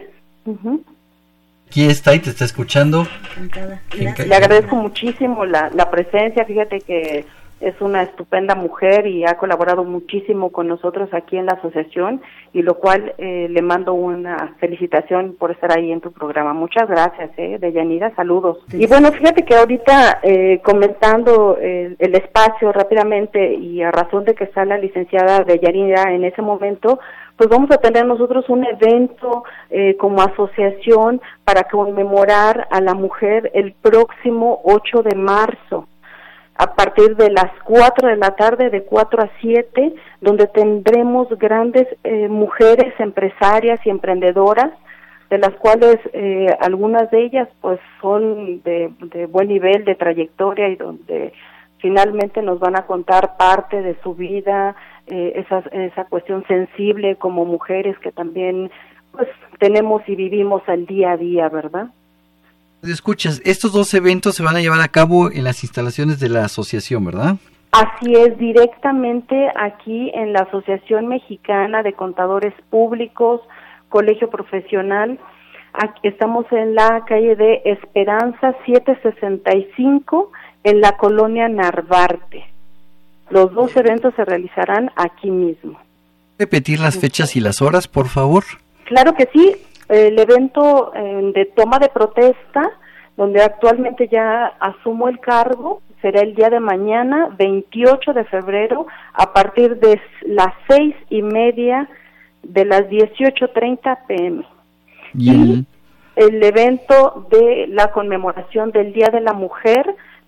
[1.68, 3.06] Aquí está y te está escuchando.
[3.94, 7.24] Le agradezco muchísimo la, la presencia, fíjate que
[7.60, 12.20] es una estupenda mujer y ha colaborado muchísimo con nosotros aquí en la asociación
[12.52, 16.52] y lo cual eh, le mando una felicitación por estar ahí en tu programa.
[16.52, 18.58] Muchas gracias, eh, Deyanira, saludos.
[18.72, 24.34] Y bueno, fíjate que ahorita eh, comentando el, el, espacio rápidamente y a razón de
[24.34, 26.98] que está la licenciada Deyanira en ese momento,
[27.36, 33.50] pues vamos a tener nosotros un evento eh, como asociación para conmemorar a la mujer
[33.54, 35.86] el próximo 8 de marzo
[36.58, 41.86] a partir de las 4 de la tarde, de 4 a 7, donde tendremos grandes
[42.04, 44.72] eh, mujeres empresarias y emprendedoras,
[45.28, 48.90] de las cuales eh, algunas de ellas pues son de,
[49.28, 51.32] buen nivel de trayectoria y donde
[51.78, 54.76] finalmente nos van a contar parte de su vida,
[55.08, 58.70] eh, esa, esa cuestión sensible como mujeres que también
[59.12, 61.88] pues tenemos y vivimos al día a día, ¿verdad?
[62.92, 66.44] Escuchas, estos dos eventos se van a llevar a cabo en las instalaciones de la
[66.44, 67.36] asociación, ¿verdad?
[67.72, 73.42] Así es, directamente aquí en la Asociación Mexicana de Contadores Públicos,
[73.88, 75.18] Colegio Profesional.
[75.74, 80.32] Aquí estamos en la calle de Esperanza 765,
[80.64, 82.46] en la colonia Narvarte.
[83.28, 85.78] Los dos eventos se realizarán aquí mismo.
[86.38, 88.44] ¿Repetir las fechas y las horas, por favor?
[88.84, 89.56] Claro que sí,
[89.88, 92.70] el evento eh, de toma de protesta,
[93.16, 99.32] donde actualmente ya asumo el cargo, será el día de mañana, 28 de febrero, a
[99.32, 101.88] partir de las seis y media
[102.42, 104.44] de las 18.30 pm.
[105.14, 105.66] Y el-
[106.16, 109.84] El evento de la conmemoración del Día de la Mujer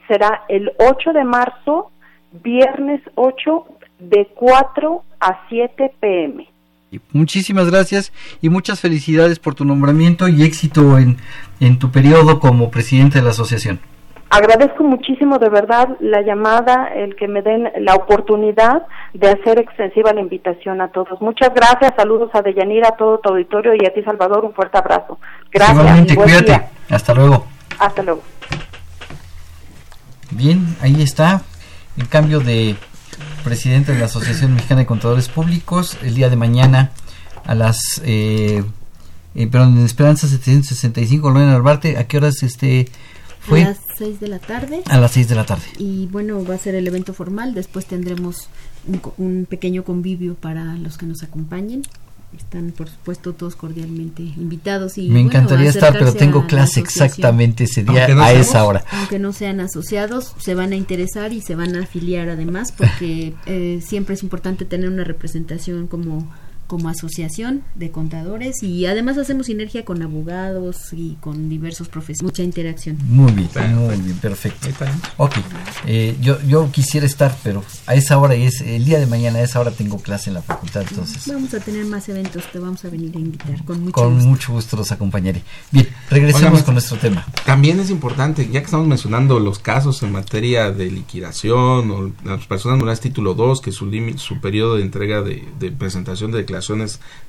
[0.07, 1.91] será el 8 de marzo,
[2.31, 3.67] viernes 8,
[3.99, 6.47] de 4 a 7 pm.
[7.13, 11.19] Muchísimas gracias y muchas felicidades por tu nombramiento y éxito en,
[11.61, 13.81] en tu periodo como presidente de la asociación.
[14.31, 18.83] Agradezco muchísimo de verdad la llamada, el que me den la oportunidad
[19.15, 21.21] de hacer extensiva la invitación a todos.
[21.23, 24.77] Muchas gracias, saludos a Deyanira, a todo tu auditorio y a ti Salvador, un fuerte
[24.77, 25.19] abrazo.
[25.51, 26.15] Gracias.
[26.15, 26.45] Buen cuídate.
[26.45, 26.69] día.
[26.91, 27.47] Hasta luego.
[27.79, 28.23] Hasta luego.
[30.31, 31.41] Bien, ahí está
[31.97, 32.77] el cambio de
[33.49, 36.91] presidente de la Asociación Mexicana de Contadores Públicos el día de mañana
[37.47, 38.63] a las eh,
[39.35, 42.89] eh, perdón, en Esperanza 765 Colonia Narvarte, ¿a qué horas este
[43.41, 43.63] fue?
[43.63, 44.83] A las 6 de la tarde.
[44.91, 45.63] A las 6 de la tarde.
[45.79, 47.55] Y bueno, va a ser el evento formal.
[47.55, 48.49] Después tendremos
[48.87, 51.85] un, un pequeño convivio para los que nos acompañen.
[52.37, 54.99] Están, por supuesto, todos cordialmente invitados.
[54.99, 58.65] Y, Me bueno, encantaría estar, pero tengo clase exactamente ese día no a seamos- esa
[58.65, 58.85] hora.
[58.93, 63.35] Aunque no sean asociados, se van a interesar y se van a afiliar además, porque
[63.47, 66.31] eh, siempre es importante tener una representación como
[66.69, 72.43] como asociación de contadores y además hacemos sinergia con abogados y con diversos profesionales, mucha
[72.43, 72.99] interacción.
[73.09, 74.69] Muy bien, muy bien, perfecto.
[75.17, 75.33] Ok,
[75.87, 79.39] eh, yo, yo quisiera estar, pero a esa hora y es el día de mañana,
[79.39, 82.59] a esa hora tengo clase en la facultad, entonces Vamos a tener más eventos, te
[82.59, 84.29] vamos a venir a invitar con mucho con gusto.
[84.29, 85.43] mucho gusto los acompañaré.
[85.71, 87.27] Bien, regresemos Oigan, con nuestro tema.
[87.47, 92.47] También es importante, ya que estamos mencionando los casos en materia de liquidación o las
[92.47, 96.45] personas morales título 2, que su límite, su periodo de entrega de, de presentación de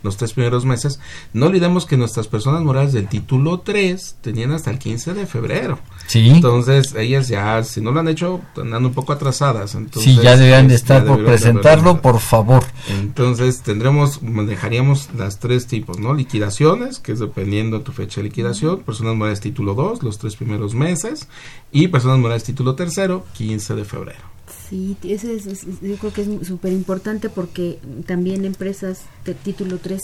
[0.04, 1.00] los tres primeros meses,
[1.34, 5.80] no olvidemos que nuestras personas morales del título 3 tenían hasta el 15 de febrero.
[6.08, 6.30] Sí.
[6.30, 9.76] Entonces, ellas ya, si no lo han hecho, están un poco atrasadas.
[9.76, 12.63] Entonces, Sí, ya deberían de estar por presentarlo, por favor.
[12.89, 16.13] Entonces tendremos, manejaríamos las tres tipos, ¿no?
[16.13, 20.36] Liquidaciones, que es dependiendo de tu fecha de liquidación, personas morales título 2, los tres
[20.36, 21.28] primeros meses,
[21.72, 24.38] y personas morales título tercero, 15 de febrero.
[24.69, 29.77] Sí, ese es, es- yo creo que es súper importante porque también empresas de título
[29.79, 29.99] 3,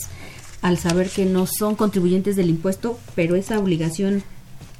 [0.62, 4.24] al saber que no son contribuyentes del impuesto, pero esa obligación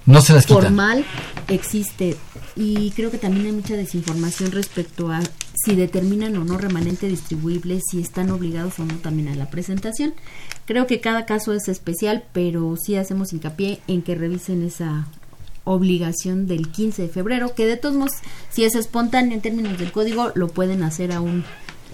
[0.06, 0.62] No se las quitan.
[0.64, 1.04] formal
[1.48, 2.16] existe
[2.56, 5.20] y creo que también hay mucha desinformación respecto a
[5.54, 10.14] si determinan o no remanente distribuible, si están obligados o no también a la presentación.
[10.64, 15.06] Creo que cada caso es especial, pero sí hacemos hincapié en que revisen esa
[15.66, 18.12] obligación del 15 de febrero, que de todos modos,
[18.50, 21.44] si es espontáneo en términos del código, lo pueden hacer aún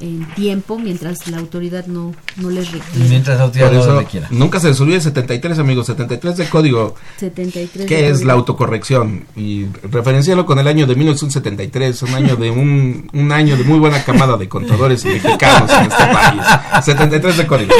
[0.01, 3.09] en tiempo mientras la autoridad no, no les requiere.
[3.09, 4.27] Mientras la autoridad no requiera.
[4.31, 6.97] nunca se les olvide 73, amigos, 73 de código.
[7.19, 8.27] 73 ¿Qué de es código.
[8.27, 9.27] la autocorrección?
[9.37, 13.79] Y referencialo con el año de 1973, un año de un, un año de muy
[13.79, 16.43] buena camada de contadores mexicanos en este país.
[16.85, 17.75] 73 de código.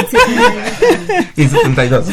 [1.35, 2.05] y 72.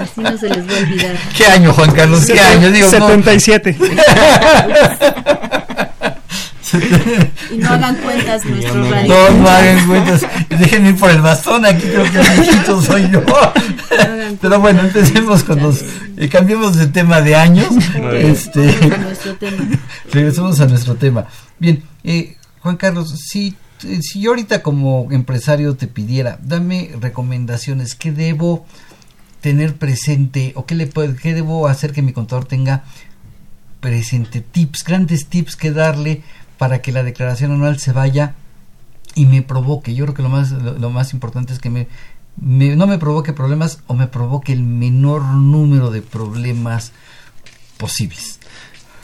[0.00, 1.16] Así no se les va a olvidar.
[1.36, 2.26] ¿Qué año, Juan Carlos?
[2.26, 2.70] ¿Qué año?
[2.70, 3.08] Digo, no.
[3.08, 3.76] 77.
[7.52, 9.14] Y no hagan cuentas nuestros radio.
[9.14, 10.26] No, no hagan cuentas.
[10.48, 11.64] Déjenme ir por el bastón.
[11.64, 13.22] Aquí creo que el viejito soy yo.
[14.40, 15.84] Pero bueno, empecemos con los.
[16.16, 17.68] eh, cambiemos de tema de años.
[18.14, 19.56] Este, Vamos a nuestro tema.
[20.10, 21.26] regresemos a nuestro tema.
[21.58, 23.54] Bien, eh, Juan Carlos, si,
[23.84, 28.66] eh, si yo ahorita como empresario te pidiera, dame recomendaciones, ¿qué debo
[29.44, 32.82] tener presente o qué, le puedo- qué debo hacer que mi contador tenga
[33.80, 34.40] presente?
[34.40, 36.22] Tips, grandes tips que darle
[36.56, 38.32] para que la declaración anual se vaya
[39.14, 39.94] y me provoque.
[39.94, 41.88] Yo creo que lo más, lo, más importante es que me,
[42.40, 46.92] me- no me provoque problemas o me provoque el menor número de problemas
[47.76, 48.38] posibles.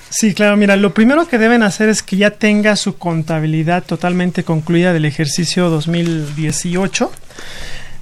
[0.09, 4.43] Sí, claro, mira, lo primero que deben hacer es que ya tenga su contabilidad totalmente
[4.43, 7.13] concluida del ejercicio 2018.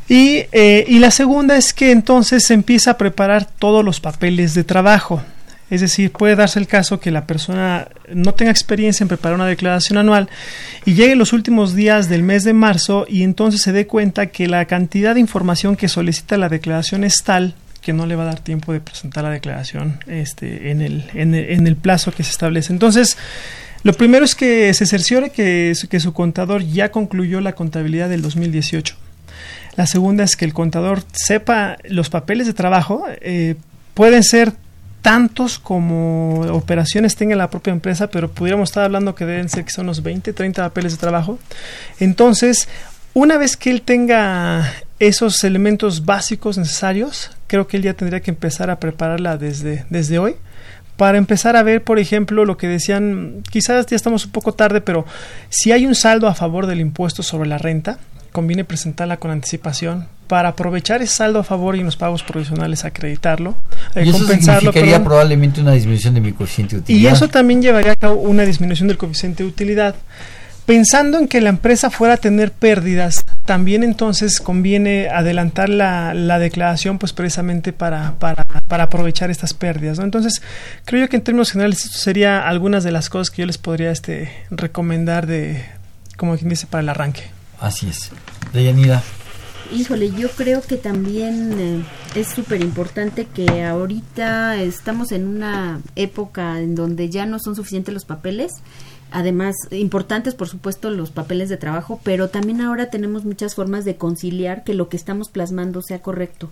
[0.08, 4.54] Y, eh, y la segunda es que entonces se empieza a preparar todos los papeles
[4.54, 5.22] de trabajo.
[5.70, 9.46] Es decir, puede darse el caso que la persona no tenga experiencia en preparar una
[9.46, 10.30] declaración anual
[10.86, 14.48] y llegue los últimos días del mes de marzo y entonces se dé cuenta que
[14.48, 18.26] la cantidad de información que solicita la declaración es tal que no le va a
[18.26, 22.72] dar tiempo de presentar la declaración este, en, el, plazo que se establece.
[22.72, 23.18] Entonces,
[23.82, 28.22] lo primero es que se cerciore que, que su contador ya concluyó la contabilidad del
[28.22, 28.96] 2018.
[29.78, 33.06] La segunda es que el contador sepa los papeles de trabajo.
[33.20, 33.54] eh,
[33.94, 34.52] pueden ser
[35.02, 39.70] tantos como operaciones tenga la propia empresa, pero pudiéramos estar hablando que deben ser que
[39.70, 41.38] son unos 20, 30 papeles de trabajo.
[42.00, 42.68] Entonces,
[43.14, 44.68] una vez que él tenga
[44.98, 50.18] esos elementos básicos necesarios, creo que él ya tendría que empezar a prepararla desde, desde
[50.18, 50.34] hoy
[50.96, 54.80] para empezar a ver, por ejemplo, lo que decían, quizás ya estamos un poco tarde,
[54.80, 55.06] pero
[55.50, 58.00] si hay un saldo a favor del impuesto sobre la renta,
[58.32, 62.84] conviene presentarla con anticipación para aprovechar ese saldo a favor y en los pagos provisionales
[62.84, 63.56] acreditarlo,
[63.94, 64.72] eh, y eso compensarlo.
[64.72, 67.10] significaría probablemente una disminución de mi coeficiente de utilidad.
[67.10, 69.94] Y eso también llevaría a cabo una disminución del coeficiente de utilidad.
[70.66, 76.38] Pensando en que la empresa fuera a tener pérdidas, también entonces conviene adelantar la, la
[76.38, 79.98] declaración pues precisamente para, para, para aprovechar estas pérdidas.
[79.98, 80.04] ¿no?
[80.04, 80.42] Entonces,
[80.84, 83.56] creo yo que en términos generales esto sería algunas de las cosas que yo les
[83.56, 85.64] podría este, recomendar de,
[86.18, 87.37] como quien dice, para el arranque.
[87.60, 88.10] Así es.
[88.52, 89.02] Deyanira.
[89.72, 91.84] Híjole, yo creo que también eh,
[92.14, 97.92] es súper importante que ahorita estamos en una época en donde ya no son suficientes
[97.92, 98.52] los papeles
[99.10, 103.96] además importantes por supuesto los papeles de trabajo, pero también ahora tenemos muchas formas de
[103.96, 106.50] conciliar que lo que estamos plasmando sea correcto.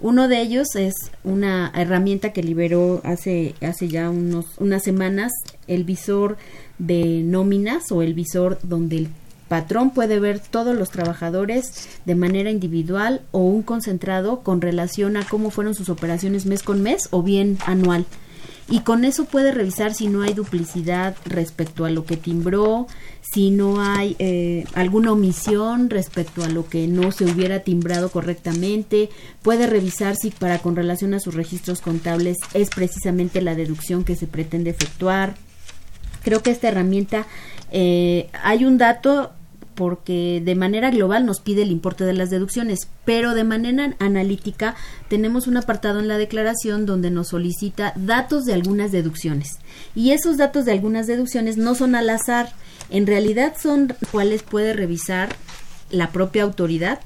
[0.00, 5.32] Uno de ellos es una herramienta que liberó hace, hace ya unos, unas semanas
[5.66, 6.36] el visor
[6.78, 9.08] de nóminas o el visor donde el
[9.54, 15.24] patrón puede ver todos los trabajadores de manera individual o un concentrado con relación a
[15.24, 18.04] cómo fueron sus operaciones mes con mes o bien anual
[18.68, 22.88] y con eso puede revisar si no hay duplicidad respecto a lo que timbró,
[23.20, 29.08] si no hay eh, alguna omisión respecto a lo que no se hubiera timbrado correctamente,
[29.40, 34.16] puede revisar si para con relación a sus registros contables es precisamente la deducción que
[34.16, 35.36] se pretende efectuar.
[36.24, 37.28] Creo que esta herramienta
[37.70, 39.32] eh, hay un dato
[39.74, 44.74] porque de manera global nos pide el importe de las deducciones, pero de manera analítica
[45.08, 49.58] tenemos un apartado en la declaración donde nos solicita datos de algunas deducciones.
[49.94, 52.52] Y esos datos de algunas deducciones no son al azar,
[52.90, 55.34] en realidad son cuales puede revisar
[55.90, 57.00] la propia autoridad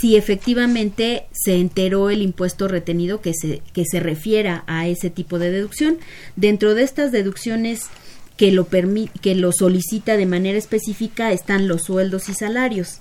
[0.00, 5.38] si efectivamente se enteró el impuesto retenido que se, que se refiera a ese tipo
[5.38, 5.98] de deducción.
[6.34, 7.88] Dentro de estas deducciones
[8.36, 12.98] que lo, que lo solicita de manera específica están los sueldos y salarios.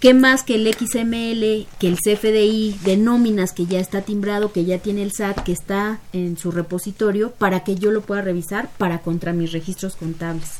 [0.00, 4.64] ¿Qué más que el XML, que el CFDI de nóminas que ya está timbrado, que
[4.64, 8.70] ya tiene el SAT, que está en su repositorio, para que yo lo pueda revisar
[8.78, 10.50] para contra mis registros contables?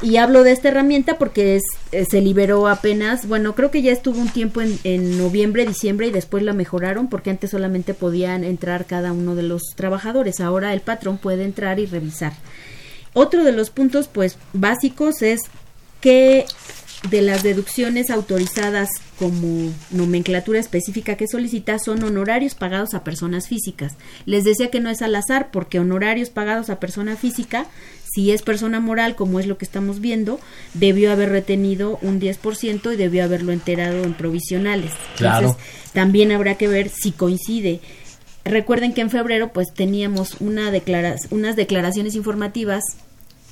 [0.00, 3.90] Y hablo de esta herramienta porque es, eh, se liberó apenas, bueno, creo que ya
[3.90, 8.44] estuvo un tiempo en, en noviembre, diciembre y después la mejoraron porque antes solamente podían
[8.44, 10.38] entrar cada uno de los trabajadores.
[10.40, 12.34] Ahora el patrón puede entrar y revisar.
[13.18, 15.40] Otro de los puntos pues básicos es
[16.02, 16.44] que
[17.08, 23.94] de las deducciones autorizadas como nomenclatura específica que solicita son honorarios pagados a personas físicas.
[24.26, 27.64] Les decía que no es al azar porque honorarios pagados a persona física,
[28.04, 30.38] si es persona moral como es lo que estamos viendo,
[30.74, 34.92] debió haber retenido un 10% y debió haberlo enterado en provisionales.
[35.18, 35.56] Entonces,
[35.94, 37.80] también habrá que ver si coincide
[38.46, 42.84] Recuerden que en febrero pues teníamos una declara unas declaraciones informativas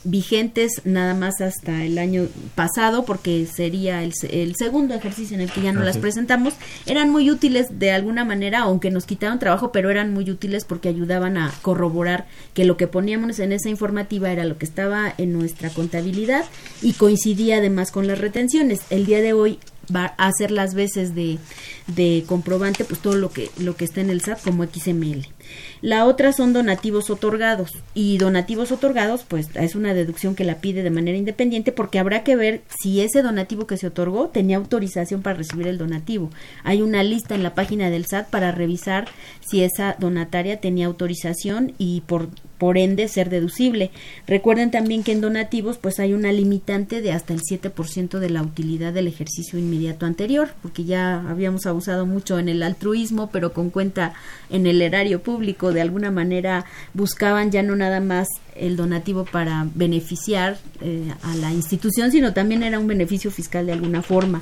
[0.05, 4.13] vigentes nada más hasta el año pasado porque sería el,
[4.57, 6.55] segundo ejercicio en el que ya no las presentamos
[6.87, 10.89] eran muy útiles de alguna manera aunque nos quitaron trabajo pero eran muy útiles porque
[10.89, 15.33] ayudaban a corroborar que lo que poníamos en esa informativa era lo que estaba en
[15.33, 16.45] nuestra contabilidad
[16.83, 18.83] y coincidía además con las retenciones.
[18.91, 19.59] El día de hoy
[19.95, 21.39] va a hacer las veces de,
[21.87, 25.34] de comprobante pues todo lo que lo que está en el SAT como XML
[25.83, 30.83] la otra son donativos otorgados y donativos otorgados pues es una deducción que la pide
[30.83, 35.23] de manera independiente porque habrá que ver si ese donativo que se otorgó tenía autorización
[35.23, 36.31] para recibir el donativo.
[36.63, 39.09] Hay una lista en la página del SAT para revisar
[39.41, 42.29] si esa donataria tenía autorización y por
[42.65, 43.91] por ende ser deducible.
[44.27, 48.41] Recuerden también que en donativos pues hay una limitante de hasta el 7% de la
[48.41, 53.69] utilidad del ejercicio inmediato anterior, porque ya habíamos abusado mucho en el altruismo, pero con
[53.69, 54.15] cuenta
[54.49, 59.67] en el erario público de alguna manera buscaban ya no nada más el donativo para
[59.75, 64.41] beneficiar eh, a la institución, sino también era un beneficio fiscal de alguna forma.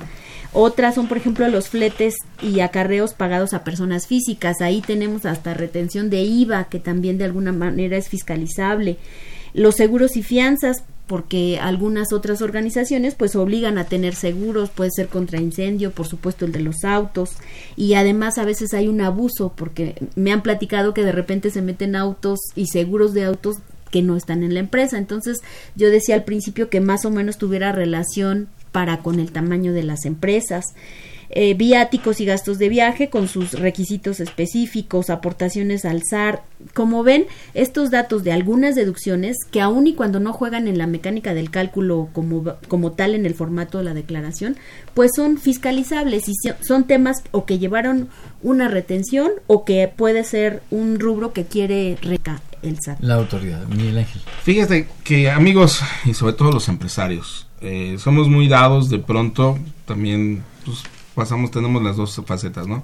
[0.53, 4.61] Otras son, por ejemplo, los fletes y acarreos pagados a personas físicas.
[4.61, 8.97] Ahí tenemos hasta retención de IVA, que también de alguna manera es fiscalizable.
[9.55, 15.07] Los seguros y fianzas, porque algunas otras organizaciones pues obligan a tener seguros, puede ser
[15.07, 17.31] contra incendio, por supuesto el de los autos,
[17.75, 21.61] y además a veces hay un abuso, porque me han platicado que de repente se
[21.61, 23.57] meten autos y seguros de autos
[23.93, 24.97] que no están en la empresa.
[24.97, 25.41] Entonces
[25.75, 29.83] yo decía al principio que más o menos tuviera relación para con el tamaño de
[29.83, 30.73] las empresas.
[31.35, 36.43] eh, viáticos y gastos de viaje con sus requisitos específicos, aportaciones al SAR.
[36.75, 37.25] Como ven,
[37.55, 41.49] estos datos de algunas deducciones que aun y cuando no juegan en la mecánica del
[41.49, 44.57] cálculo como, como tal en el formato de la declaración,
[44.93, 48.09] pues son fiscalizables y son temas o que llevaron
[48.43, 52.99] una retención o que puede ser un rubro que quiere reca el SAT.
[53.01, 54.21] La autoridad, Miguel Ángel.
[54.43, 60.43] Fíjate que amigos y sobre todo los empresarios, eh, somos muy dados de pronto, también
[60.65, 60.83] pues,
[61.15, 62.83] pasamos, tenemos las dos facetas, ¿no?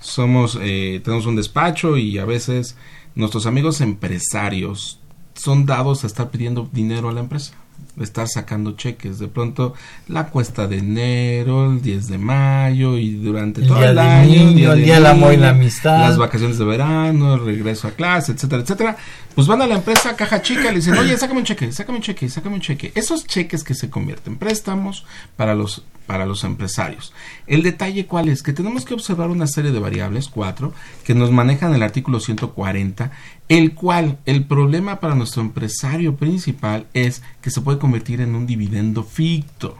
[0.00, 2.76] Somos, eh, tenemos un despacho y a veces
[3.14, 5.00] nuestros amigos empresarios
[5.34, 7.54] son dados a estar pidiendo dinero a la empresa
[8.00, 9.18] estar sacando cheques.
[9.18, 9.74] De pronto
[10.08, 14.54] la cuesta de enero, el 10 de mayo y durante todo el año, el
[14.84, 18.62] día, del amor y la amistad, las vacaciones de verano, el regreso a clase, etcétera,
[18.62, 18.96] etcétera.
[19.34, 21.98] Pues van a la empresa caja chica y le dicen, oye, sácame un cheque, sácame
[21.98, 22.92] un cheque, sácame un cheque.
[22.94, 25.04] Esos cheques que se convierten en préstamos
[25.36, 27.12] para los para los empresarios.
[27.46, 30.72] El detalle cuál es que tenemos que observar una serie de variables, cuatro,
[31.04, 33.10] que nos manejan el artículo 140,
[33.48, 38.46] el cual el problema para nuestro empresario principal es que se puede convertir en un
[38.46, 39.76] dividendo ficto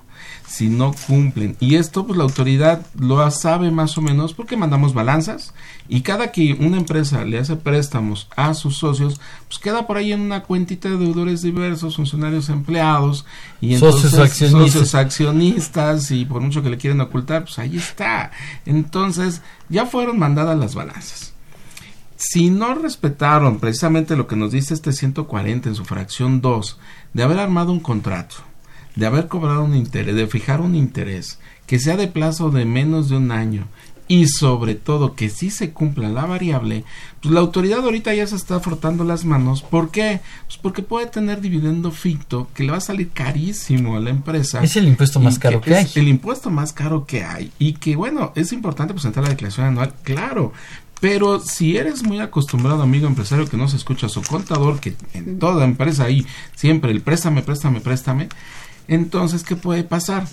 [0.50, 1.56] si no cumplen.
[1.60, 5.54] Y esto pues la autoridad lo sabe más o menos porque mandamos balanzas
[5.88, 10.12] y cada que una empresa le hace préstamos a sus socios, pues queda por ahí
[10.12, 13.24] en una cuentita de deudores diversos, funcionarios empleados
[13.60, 16.10] y entonces socios accionistas.
[16.10, 18.32] y por mucho que le quieren ocultar, pues ahí está.
[18.66, 21.32] Entonces ya fueron mandadas las balanzas.
[22.16, 26.78] Si no respetaron precisamente lo que nos dice este 140 en su fracción 2
[27.14, 28.49] de haber armado un contrato,
[28.96, 33.08] de haber cobrado un interés, de fijar un interés que sea de plazo de menos
[33.08, 33.66] de un año
[34.10, 36.84] y sobre todo que si se cumpla la variable,
[37.22, 39.62] pues la autoridad ahorita ya se está frotando las manos.
[39.62, 40.20] ¿Por qué?
[40.48, 44.64] Pues porque puede tener dividendo ficto que le va a salir carísimo a la empresa.
[44.64, 45.86] Es el impuesto más caro que, hay.
[45.94, 47.52] El impuesto más caro que hay.
[47.60, 50.52] Y que bueno, es importante presentar la declaración anual, claro.
[51.00, 54.96] Pero si eres muy acostumbrado, amigo empresario, que no se escucha a su contador, que
[55.14, 56.26] en toda empresa ahí
[56.56, 58.28] siempre el préstame, préstame, préstame,
[58.90, 60.26] entonces, ¿qué puede pasar?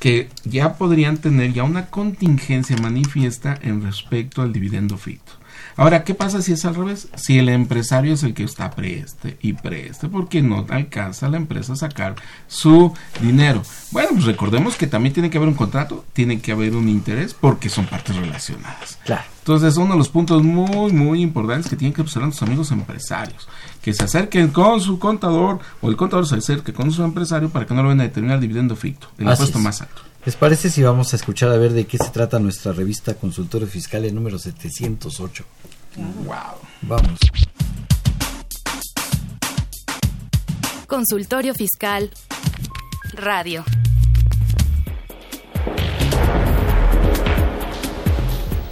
[0.00, 5.32] que ya podrían tener ya una contingencia manifiesta en respecto al dividendo ficto.
[5.80, 7.08] Ahora, ¿qué pasa si es al revés?
[7.16, 11.72] Si el empresario es el que está preste y preste porque no alcanza la empresa
[11.72, 12.16] a sacar
[12.48, 13.62] su dinero.
[13.90, 17.32] Bueno, pues recordemos que también tiene que haber un contrato, tiene que haber un interés
[17.32, 18.98] porque son partes relacionadas.
[19.06, 19.22] Claro.
[19.38, 23.48] Entonces, uno de los puntos muy, muy importantes que tienen que observar nuestros amigos empresarios,
[23.80, 27.64] que se acerquen con su contador o el contador se acerque con su empresario para
[27.64, 30.02] que no lo vayan a determinar dividendo ficto, el impuesto más alto.
[30.26, 33.66] ¿Les parece si vamos a escuchar a ver de qué se trata nuestra revista Consultorio
[33.66, 35.44] Fiscal el número 708?
[35.96, 36.58] Wow.
[36.82, 37.18] Vamos.
[40.86, 42.10] Consultorio Fiscal
[43.14, 43.64] Radio.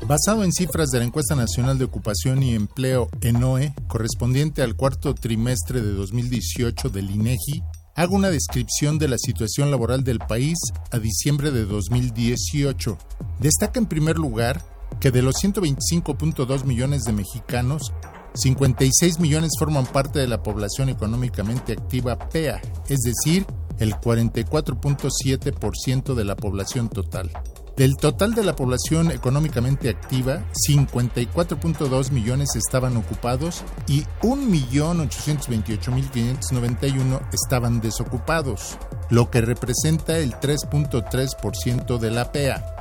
[0.08, 5.14] Basado en cifras de la Encuesta Nacional de Ocupación y Empleo ENOE, correspondiente al cuarto
[5.14, 7.62] trimestre de 2018 del INEGI,
[7.94, 10.58] hago una descripción de la situación laboral del país
[10.90, 12.98] a diciembre de 2018.
[13.40, 14.64] Destaca en primer lugar
[15.00, 17.94] que de los 125.2 millones de mexicanos,
[18.34, 23.46] 56 millones forman parte de la población económicamente activa PEA, es decir,
[23.80, 27.32] el 44.7% de la población total.
[27.80, 38.78] Del total de la población económicamente activa, 54.2 millones estaban ocupados y 1.828.591 estaban desocupados,
[39.10, 42.79] lo que representa el 3.3% de la PEA.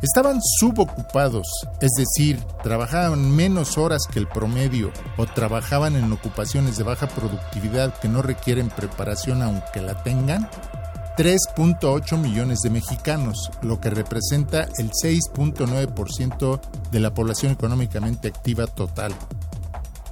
[0.00, 1.48] Estaban subocupados,
[1.80, 7.98] es decir, trabajaban menos horas que el promedio o trabajaban en ocupaciones de baja productividad
[7.98, 10.48] que no requieren preparación aunque la tengan,
[11.16, 16.60] 3.8 millones de mexicanos, lo que representa el 6.9%
[16.92, 19.12] de la población económicamente activa total.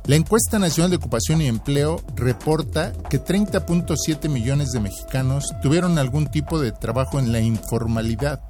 [0.06, 6.26] La encuesta nacional de ocupación y empleo reporta que 30.7 millones de mexicanos tuvieron algún
[6.26, 8.40] tipo de trabajo en la informalidad,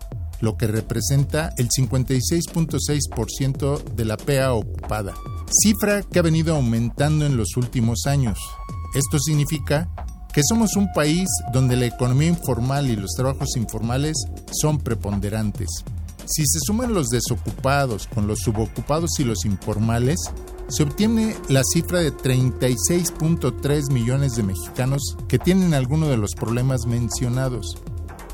[0.40, 5.14] lo que representa el 56.6% de la PEA ocupada,
[5.50, 8.38] cifra que ha venido aumentando en los últimos años.
[8.94, 9.88] Esto significa
[10.32, 14.16] que somos un país donde la economía informal y los trabajos informales
[14.52, 15.68] son preponderantes.
[16.26, 20.18] Si se suman los desocupados con los subocupados y los informales,
[20.68, 26.86] se obtiene la cifra de 36.3 millones de mexicanos que tienen alguno de los problemas
[26.86, 27.76] mencionados.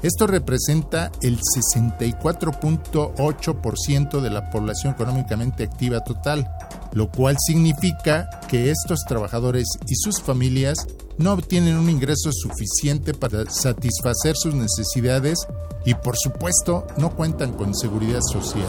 [0.03, 6.50] Esto representa el 64.8% de la población económicamente activa total,
[6.92, 10.88] lo cual significa que estos trabajadores y sus familias
[11.18, 15.38] no obtienen un ingreso suficiente para satisfacer sus necesidades
[15.84, 18.66] y por supuesto no cuentan con seguridad social.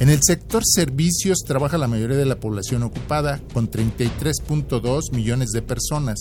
[0.00, 5.62] En el sector servicios trabaja la mayoría de la población ocupada, con 33.2 millones de
[5.62, 6.18] personas,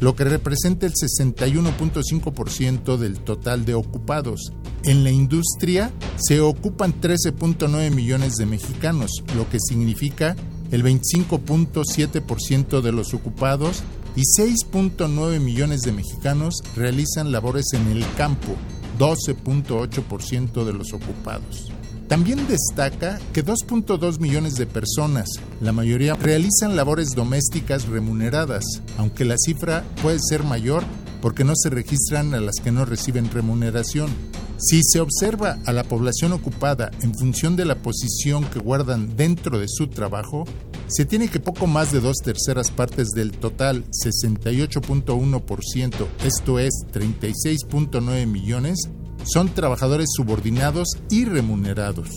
[0.00, 4.52] lo que representa el 61.5% del total de ocupados.
[4.84, 10.36] En la industria se ocupan 13.9 millones de mexicanos, lo que significa
[10.70, 13.82] el 25.7% de los ocupados
[14.14, 18.54] y 6.9 millones de mexicanos realizan labores en el campo,
[18.98, 21.72] 12.8% de los ocupados.
[22.08, 25.28] También destaca que 2.2 millones de personas,
[25.60, 28.64] la mayoría, realizan labores domésticas remuneradas,
[28.96, 30.84] aunque la cifra puede ser mayor
[31.20, 34.08] porque no se registran a las que no reciben remuneración.
[34.56, 39.58] Si se observa a la población ocupada en función de la posición que guardan dentro
[39.58, 40.44] de su trabajo,
[40.88, 48.26] se tiene que poco más de dos terceras partes del total, 68.1%, esto es 36.9
[48.26, 48.88] millones,
[49.24, 52.08] son trabajadores subordinados y remunerados.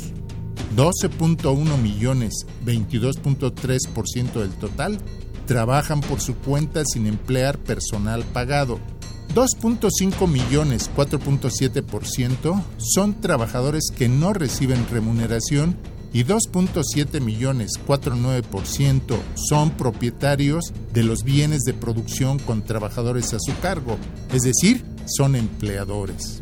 [0.76, 4.98] 12.1 millones, 22.3% del total,
[5.46, 8.80] trabajan por su cuenta sin emplear personal pagado.
[9.36, 15.78] 2.5 millones, 4.7% son trabajadores que no reciben remuneración
[16.14, 23.58] y 2.7 millones, 4.9% son propietarios de los bienes de producción con trabajadores a su
[23.62, 23.98] cargo,
[24.34, 26.41] es decir, son empleadores.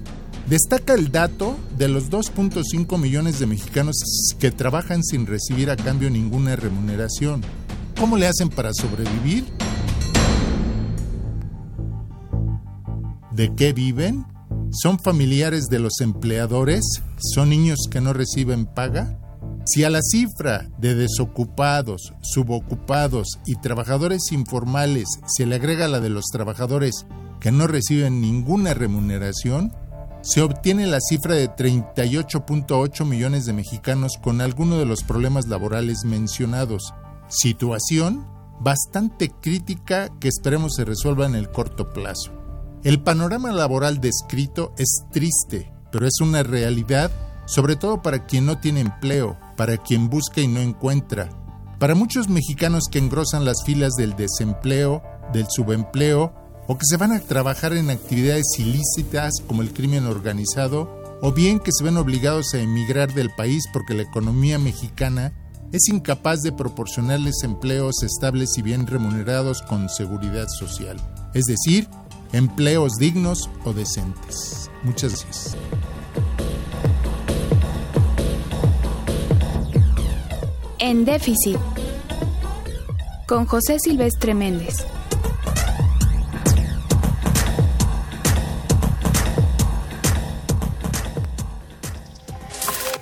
[0.50, 3.98] Destaca el dato de los 2.5 millones de mexicanos
[4.40, 7.44] que trabajan sin recibir a cambio ninguna remuneración.
[8.00, 9.46] ¿Cómo le hacen para sobrevivir?
[13.32, 14.26] ¿De qué viven?
[14.72, 16.84] ¿Son familiares de los empleadores?
[17.20, 19.20] ¿Son niños que no reciben paga?
[19.68, 26.10] Si a la cifra de desocupados, subocupados y trabajadores informales se le agrega la de
[26.10, 27.06] los trabajadores
[27.40, 29.72] que no reciben ninguna remuneración,
[30.22, 36.04] se obtiene la cifra de 38.8 millones de mexicanos con alguno de los problemas laborales
[36.06, 36.94] mencionados.
[37.30, 38.28] Situación
[38.60, 42.32] bastante crítica que esperemos se resuelva en el corto plazo.
[42.84, 47.12] El panorama laboral descrito es triste, pero es una realidad,
[47.46, 51.30] sobre todo para quien no tiene empleo, para quien busca y no encuentra,
[51.80, 55.02] para muchos mexicanos que engrosan las filas del desempleo,
[55.32, 56.34] del subempleo
[56.70, 60.88] o que se van a trabajar en actividades ilícitas como el crimen organizado,
[61.20, 65.34] o bien que se ven obligados a emigrar del país porque la economía mexicana
[65.72, 70.98] es incapaz de proporcionarles empleos estables y bien remunerados con seguridad social,
[71.34, 71.90] es decir,
[72.34, 74.70] empleos dignos o decentes.
[74.84, 75.58] Muchas gracias.
[80.78, 81.58] En déficit,
[83.28, 84.86] con José Silvestre Méndez.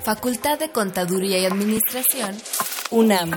[0.07, 2.33] Facultad de Contaduría y Administración,
[2.91, 3.31] UNAM.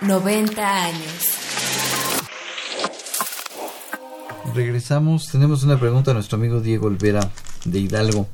[0.00, 1.28] 90 años.
[4.54, 7.20] Regresamos, tenemos una pregunta a nuestro amigo Diego Olvera
[7.66, 8.28] de Hidalgo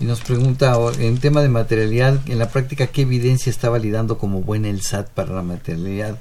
[0.00, 4.40] y nos pregunta en tema de materialidad, en la práctica, ¿qué evidencia está validando como
[4.40, 6.18] buena el SAT para la materialidad?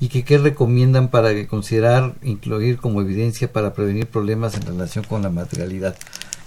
[0.00, 5.20] y que qué recomiendan para considerar incluir como evidencia para prevenir problemas en relación con
[5.20, 5.94] la materialidad.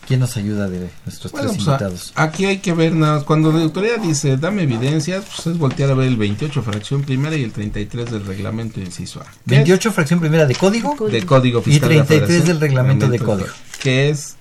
[0.07, 2.11] ¿Quién nos ayuda de nuestros Bueno, tres pues, a- invitados?
[2.15, 3.15] aquí hay que ver nada.
[3.15, 3.23] más.
[3.23, 7.35] Cuando la autoridad dice dame evidencias, pues es voltear a ver el 28 fracción primera
[7.37, 9.23] y el 33 del reglamento inciso A.
[9.23, 9.47] ¿Qué es?
[9.47, 13.19] 28 fracción primera de código, de código fiscal y de la 33 del reglamento de
[13.19, 13.47] código.
[13.81, 14.35] que es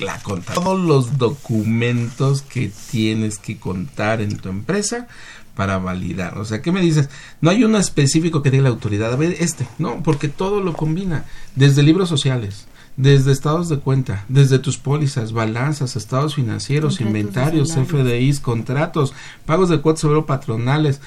[0.00, 5.06] la conta todos los documentos que tienes que contar en tu empresa
[5.54, 6.36] para validar.
[6.38, 7.08] O sea, ¿qué me dices?
[7.40, 10.72] No hay uno específico que diga la autoridad, a ver, este, no, porque todo lo
[10.74, 17.06] combina, desde libros sociales, desde estados de cuenta, desde tus pólizas, balanzas, estados financieros, Contratos
[17.06, 17.72] inventarios.
[17.72, 19.14] FDIs, contratos,
[19.46, 21.00] pagos de cuotas sobre patronales,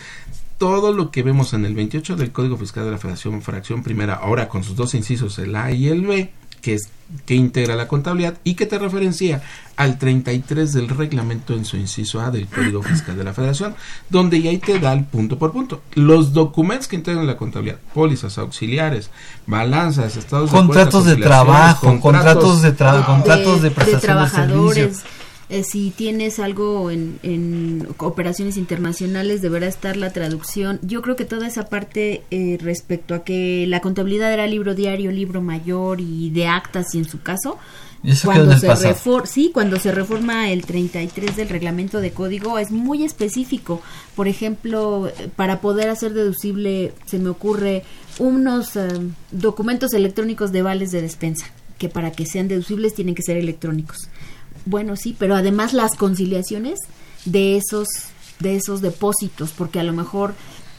[0.58, 4.16] todo lo que vemos en el 28 del Código Fiscal de la Federación, fracción primera,
[4.16, 6.32] ahora con sus dos incisos, el A y el B,
[6.62, 6.90] que es
[7.26, 9.42] que integra la contabilidad y que te referencia
[9.78, 13.76] al 33 del reglamento en su inciso A del Código Fiscal de la Federación,
[14.10, 15.82] donde ya ahí te da el punto por punto.
[15.94, 19.10] Los documentos que integran la contabilidad, pólizas auxiliares,
[19.46, 24.76] balanzas, estados Contratos de trabajo, contratos de tra- contratos de de prestación de trabajadores.
[24.98, 25.10] servicio.
[25.50, 30.80] Eh, si tienes algo en, en operaciones internacionales, deberá estar la traducción.
[30.82, 35.12] Yo creo que toda esa parte eh, respecto a que la contabilidad era libro diario,
[35.12, 37.58] libro mayor y de actas, y en su caso,
[38.04, 38.94] eso cuando se pasado.
[38.94, 43.82] refor- sí, cuando se reforma el 33 del reglamento de código es muy específico.
[44.16, 47.84] Por ejemplo, para poder hacer deducible, se me ocurre
[48.20, 48.88] unos eh,
[49.32, 51.46] documentos electrónicos de vales de despensa,
[51.78, 54.10] que para que sean deducibles tienen que ser electrónicos.
[54.68, 56.80] Bueno, sí, pero además las conciliaciones
[57.24, 57.88] de esos
[58.40, 60.34] de esos depósitos, porque a lo mejor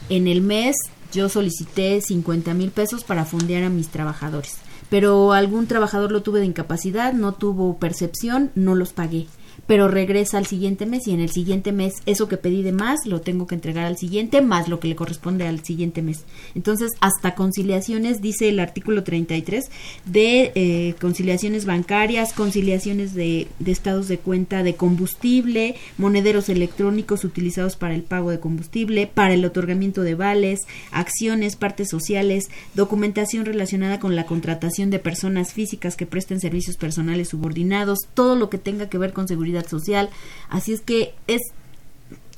[0.09, 0.75] en el mes
[1.11, 4.57] yo solicité 50 mil pesos para fondear a mis trabajadores,
[4.91, 9.25] pero algún trabajador lo tuve de incapacidad, no tuvo percepción, no los pagué,
[9.69, 13.05] pero regresa al siguiente mes y en el siguiente mes eso que pedí de más
[13.05, 16.23] lo tengo que entregar al siguiente más lo que le corresponde al siguiente mes.
[16.55, 19.69] Entonces, hasta conciliaciones, dice el artículo 33,
[20.07, 27.75] de eh, conciliaciones bancarias, conciliaciones de, de estados de cuenta de combustible, monederos electrónicos utilizados
[27.75, 33.99] para el pago de combustible, para el otorgamiento de vales, acciones, partes sociales, documentación relacionada
[33.99, 38.89] con la contratación de personas físicas que presten servicios personales subordinados, todo lo que tenga
[38.89, 40.09] que ver con seguridad social.
[40.49, 41.41] Así es que es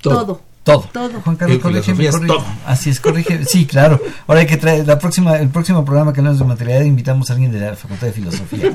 [0.02, 0.42] todo.
[0.64, 0.88] Todo.
[0.94, 1.22] Todo.
[1.22, 2.08] Juan Carlos, corrígeme.
[2.28, 2.46] todo.
[2.68, 3.46] Así es, corrige.
[3.46, 4.00] Sí, claro.
[4.28, 7.34] Ahora hay que traer la próxima, el próximo programa que hablamos de materialidad invitamos a
[7.34, 8.72] alguien de la Facultad de Filosofía.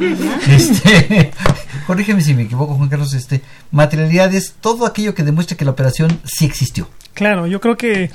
[0.49, 1.31] este,
[1.87, 3.15] corrígeme si me equivoco, Juan Carlos.
[3.15, 3.41] Este,
[3.71, 6.89] materialidad es todo aquello que demuestra que la operación sí existió.
[7.15, 8.11] Claro, yo creo que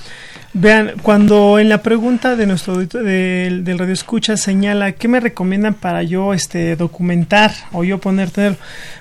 [0.54, 5.74] vean cuando en la pregunta de nuestro del, del radio escucha señala qué me recomiendan
[5.74, 8.58] para yo este documentar o yo poner tener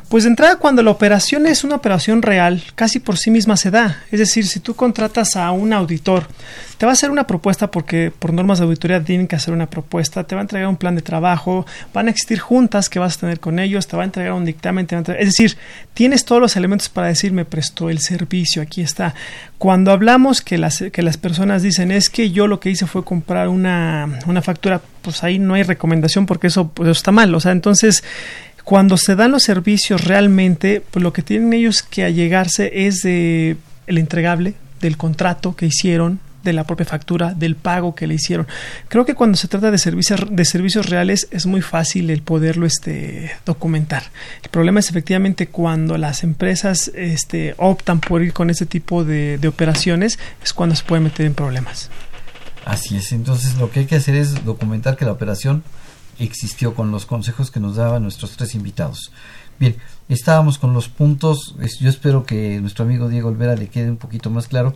[0.09, 3.71] pues de entrada cuando la operación es una operación real casi por sí misma se
[3.71, 4.03] da.
[4.11, 6.27] Es decir si tú contratas a un auditor
[6.81, 9.69] te va a hacer una propuesta porque por normas de auditoría tienen que hacer una
[9.69, 13.19] propuesta te va a entregar un plan de trabajo van a existir juntas que vas
[13.19, 15.29] a tener con ellos te va a entregar un dictamen te va a entregar- es
[15.29, 15.59] decir
[15.93, 19.15] tienes todos los elementos para decir me prestó el servicio aquí está
[19.59, 23.05] cuando hablamos que las, que las personas dicen es que yo lo que hice fue
[23.05, 27.35] comprar una, una factura, pues ahí no hay recomendación porque eso, pues, eso está mal.
[27.35, 28.03] O sea, entonces,
[28.65, 33.59] cuando se dan los servicios realmente, pues lo que tienen ellos que allegarse es de
[33.87, 38.47] el entregable, del contrato que hicieron, de la propia factura, del pago que le hicieron.
[38.89, 42.67] Creo que cuando se trata de servicios, de servicios reales es muy fácil el poderlo
[42.67, 44.05] este, documentar.
[44.43, 49.39] El problema es efectivamente cuando las empresas este, optan por ir con ese tipo de,
[49.47, 51.91] operaciones, es cuando se puede meter en problemas.
[52.65, 53.13] Así es.
[53.13, 55.65] Entonces lo que hay que hacer es documentar que la operación
[56.19, 59.11] existió con los consejos que nos daban nuestros tres invitados.
[59.59, 59.77] Bien,
[60.09, 61.55] estábamos con los puntos.
[61.81, 64.75] Yo espero que nuestro amigo Diego Olvera le quede un poquito más claro.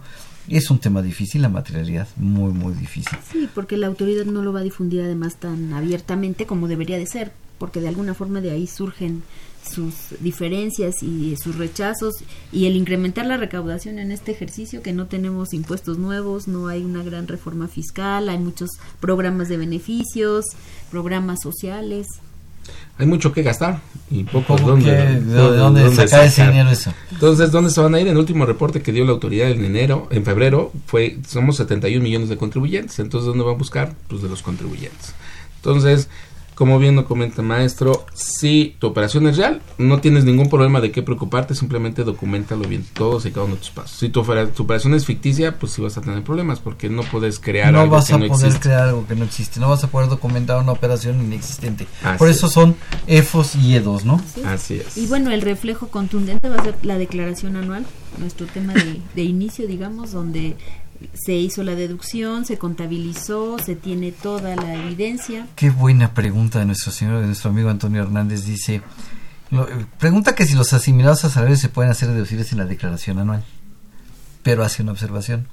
[0.49, 3.19] Es un tema difícil, la materialidad, muy, muy difícil.
[3.31, 7.07] Sí, porque la autoridad no lo va a difundir además tan abiertamente como debería de
[7.07, 9.23] ser, porque de alguna forma de ahí surgen
[9.65, 12.17] sus diferencias y sus rechazos
[12.53, 16.85] y el incrementar la recaudación en este ejercicio que no tenemos impuestos nuevos, no hay
[16.85, 18.71] una gran reforma fiscal, hay muchos
[19.01, 20.45] programas de beneficios,
[20.91, 22.07] programas sociales.
[22.97, 25.21] Hay mucho que gastar y ¿Cómo dónde?
[25.21, 26.93] ¿De dónde sacar ese dinero eso?
[27.11, 28.07] Entonces, ¿dónde se van a ir?
[28.07, 32.03] En el último reporte que dio la autoridad en enero, en febrero, fue somos 71
[32.03, 32.99] millones de contribuyentes.
[33.01, 33.95] Entonces, ¿dónde van a buscar?
[34.09, 35.13] Pues de los contribuyentes.
[35.57, 36.09] Entonces,
[36.55, 40.81] como bien lo comenta el maestro, si tu operación es real, no tienes ningún problema
[40.81, 43.99] de qué preocuparte, simplemente documentalo bien, todos y cada uno de tus pasos.
[43.99, 47.03] Si tu, opera- tu operación es ficticia, pues sí vas a tener problemas, porque no
[47.03, 48.69] puedes crear no algo vas que a no poder existe.
[48.69, 51.87] crear algo que no existe, no vas a poder documentar una operación inexistente.
[52.03, 52.37] Así Por es.
[52.37, 52.77] eso son
[53.07, 54.21] EFOS y EDOS, ¿no?
[54.47, 54.97] Así es.
[54.97, 57.85] Y bueno, el reflejo contundente va a ser la declaración anual,
[58.19, 60.57] nuestro tema de, de inicio, digamos, donde
[61.15, 65.47] se hizo la deducción, se contabilizó, se tiene toda la evidencia.
[65.57, 68.45] Qué buena pregunta de nuestro señor, nuestro amigo Antonio Hernández.
[68.45, 68.83] Dice,
[69.51, 72.65] lo- eh, pregunta que si los asimilados a salarios se pueden hacer deducibles en la
[72.67, 73.45] declaración anual.
[74.43, 75.47] Pero hace una observación.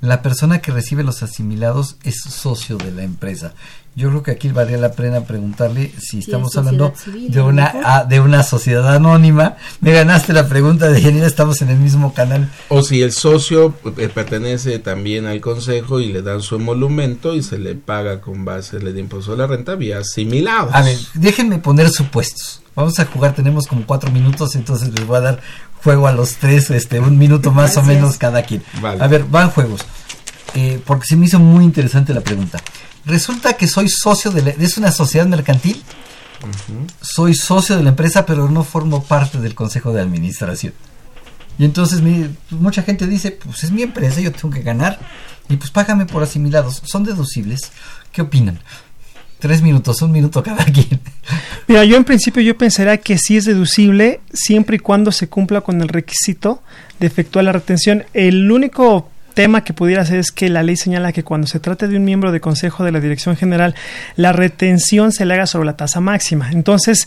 [0.00, 3.54] La persona que recibe los asimilados es socio de la empresa.
[3.94, 7.72] Yo creo que aquí valía la pena preguntarle si estamos es hablando civil, de una
[7.82, 9.56] ah, de una sociedad anónima.
[9.80, 12.50] Me ganaste la pregunta de Janina, estamos en el mismo canal.
[12.68, 17.42] O si el socio eh, pertenece también al consejo y le dan su emolumento y
[17.42, 20.74] se le paga con base del impuesto de la renta vía asimilados.
[20.74, 22.60] A ver, déjenme poner supuestos.
[22.74, 25.40] Vamos a jugar, tenemos como cuatro minutos, entonces les voy a dar
[25.82, 28.62] juego a los tres, este, un minuto más o menos cada quien.
[28.80, 29.02] Vale.
[29.02, 29.80] A ver, van juegos.
[30.54, 32.58] Eh, porque se me hizo muy interesante la pregunta.
[33.04, 35.82] Resulta que soy socio de la, es una sociedad mercantil.
[37.00, 40.72] Soy socio de la empresa, pero no formo parte del consejo de administración.
[41.58, 44.98] Y entonces mi- mucha gente dice, pues es mi empresa, yo tengo que ganar.
[45.48, 46.82] Y pues págame por asimilados.
[46.84, 47.70] ¿Son deducibles?
[48.12, 48.60] ¿Qué opinan?
[49.38, 51.00] Tres minutos, un minuto cada quien.
[51.68, 55.60] Mira, yo en principio yo pensaría que sí es deducible siempre y cuando se cumpla
[55.60, 56.62] con el requisito
[57.00, 58.04] de efectuar la retención.
[58.14, 61.88] El único tema que pudiera ser es que la ley señala que cuando se trate
[61.88, 63.74] de un miembro de consejo de la Dirección General,
[64.16, 66.50] la retención se le haga sobre la tasa máxima.
[66.52, 67.06] Entonces,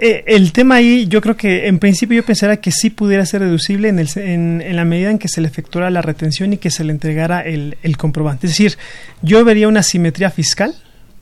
[0.00, 3.42] eh, el tema ahí, yo creo que en principio yo pensaría que sí pudiera ser
[3.42, 6.56] deducible en, el, en, en la medida en que se le efectuara la retención y
[6.56, 8.48] que se le entregara el comprobante.
[8.48, 8.76] Es decir,
[9.22, 10.74] yo vería una simetría fiscal.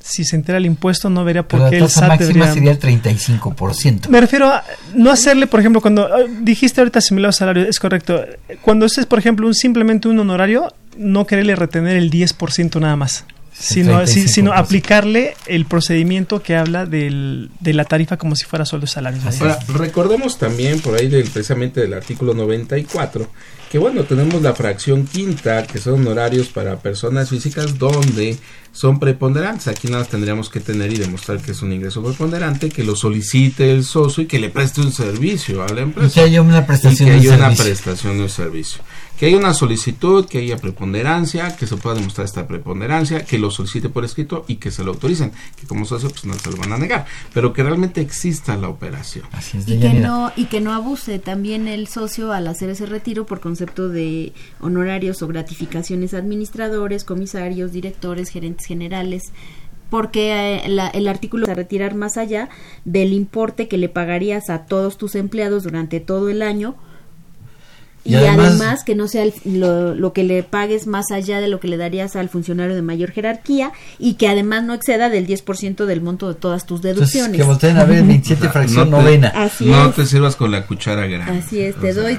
[0.08, 2.46] Si se entera el impuesto, no vería por Pero qué la el tasa SAT máxima
[2.46, 2.54] debería...
[2.54, 4.08] sería el 35%.
[4.08, 8.24] Me refiero a no hacerle, por ejemplo, cuando ah, dijiste ahorita asimilado salario, es correcto.
[8.62, 13.26] Cuando es, por ejemplo, un simplemente un honorario, no quererle retener el 10% nada más.
[13.52, 14.56] Sino, sino 35%.
[14.56, 19.20] aplicarle el procedimiento que habla del, de la tarifa como si fuera sueldo y salario.
[19.40, 23.28] Ahora, recordemos también por ahí del, precisamente del artículo 94
[23.70, 28.36] que bueno, tenemos la fracción quinta que son honorarios para personas físicas donde
[28.72, 29.68] son preponderantes.
[29.68, 32.94] Aquí nada más tendríamos que tener y demostrar que es un ingreso preponderante, que lo
[32.96, 36.08] solicite el socio y que le preste un servicio a la empresa.
[36.08, 37.64] Y que haya una prestación Y que de haya una servicio.
[37.64, 38.80] prestación de un servicio.
[39.18, 43.50] Que haya una solicitud, que haya preponderancia, que se pueda demostrar esta preponderancia, que lo
[43.50, 45.32] solicite por escrito y que se lo autoricen.
[45.60, 47.04] Que como socio pues no se lo van a negar,
[47.34, 49.26] pero que realmente exista la operación.
[49.32, 52.86] Así es, y que no y que no abuse también el socio al hacer ese
[52.86, 59.24] retiro por concepto de honorarios o gratificaciones a administradores, comisarios, directores, gerentes generales
[59.90, 62.50] porque eh, la- el artículo va a retirar más allá
[62.84, 66.76] del importe que le pagarías a todos tus empleados durante todo el año
[68.04, 71.40] Y y, además- además, que no sea el- lo, lo que le pagues más allá
[71.40, 75.08] de lo que le darías al funcionario de mayor jerarquía y que además no exceda
[75.08, 77.36] del 10% del monto de todas tus deducciones.
[77.36, 79.28] que volteen a ver 27 fracción No te- novena.
[79.34, 79.94] Así no es.
[79.96, 81.38] te sirvas con la cuchara grande.
[81.40, 82.18] Así es, te doy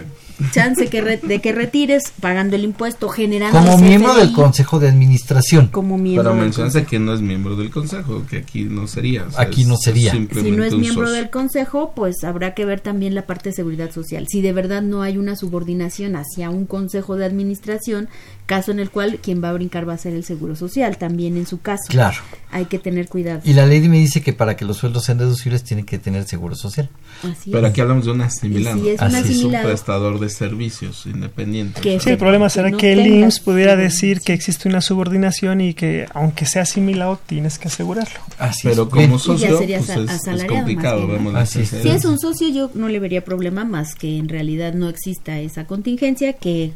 [0.52, 4.88] chance que re- de que retires pagando el impuesto, generando Como miembro del Consejo de
[4.90, 5.68] Administración.
[5.68, 9.26] como miembro Pero mencionaste que no es miembro del consejo, que aquí no sería.
[9.28, 10.12] o sea, Aquí no sería.
[10.12, 10.20] Si
[10.52, 11.22] no es miembro socio.
[11.22, 14.28] del consejo, pues habrá que ver también la parte de seguridad social.
[14.30, 18.08] Si de verdad no hay una subordinación hacia un consejo de administración,
[18.50, 21.38] caso en el cual quien va a brincar va a ser el seguro social, también
[21.38, 21.84] en su caso.
[21.88, 22.18] Claro.
[22.52, 23.42] Hay que tener cuidado.
[23.44, 26.24] Y la ley me dice que para que los sueldos sean deducibles tienen que tener
[26.26, 26.90] seguro social.
[27.22, 27.72] Así Pero es.
[27.72, 28.78] aquí hablamos de un asimilado.
[28.78, 31.80] Y si es un Así es un prestador de servicios independiente.
[31.80, 35.62] Que Sí, el problema será no que el IMSS pudiera decir que existe una subordinación
[35.62, 38.20] y que aunque sea asimilado tienes que asegurarlo.
[38.40, 38.90] Así Pero es.
[38.90, 41.06] como socio, sería pues es- es, complicado.
[41.08, 41.70] vemos las Así es.
[41.84, 45.38] Si es un socio, yo no le vería problema más que en realidad no exista
[45.40, 46.74] esa contingencia, que,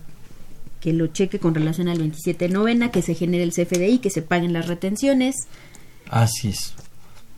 [0.84, 4.22] que lo cheque con relación al 27 novena, que se genere el CFDI, que se
[4.22, 5.48] paguen las retenciones.
[6.10, 6.74] Así es.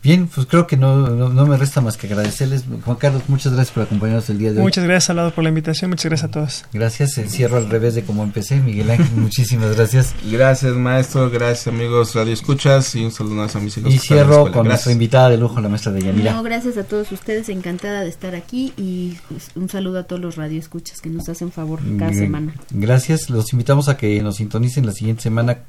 [0.06, 2.64] Bien, pues creo que no, no, no me resta más que agradecerles.
[2.86, 4.66] Juan Carlos, muchas gracias por acompañarnos el día de hoy.
[4.66, 5.90] Muchas gracias, Salvador, por la invitación.
[5.90, 6.66] Muchas gracias a todos.
[6.72, 7.20] Gracias.
[7.28, 8.58] Cierro al revés de como empecé.
[8.58, 10.14] Miguel Ángel, muchísimas gracias.
[10.30, 11.32] Gracias, maestro.
[11.32, 12.94] Gracias, amigos Radio Escuchas.
[12.94, 13.92] Y un saludo a mis hijos.
[13.92, 14.66] Y cierro con Gracias.
[14.68, 16.34] nuestra invitada de lujo, la maestra de Yanira.
[16.34, 20.22] No, gracias a todos ustedes, encantada de estar aquí y pues, un saludo a todos
[20.22, 22.54] los radioescuchas que nos hacen favor cada semana.
[22.70, 23.32] Gracias.
[23.32, 25.62] Los invitamos a que nos sintonicen la siguiente semana.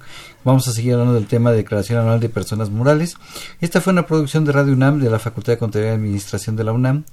[0.44, 3.16] Vamos a seguir hablando del tema de declaración anual de personas morales.
[3.62, 6.64] Esta fue una producción de Radio UNAM de la Facultad de Contaduría y Administración de
[6.64, 7.04] la UNAM.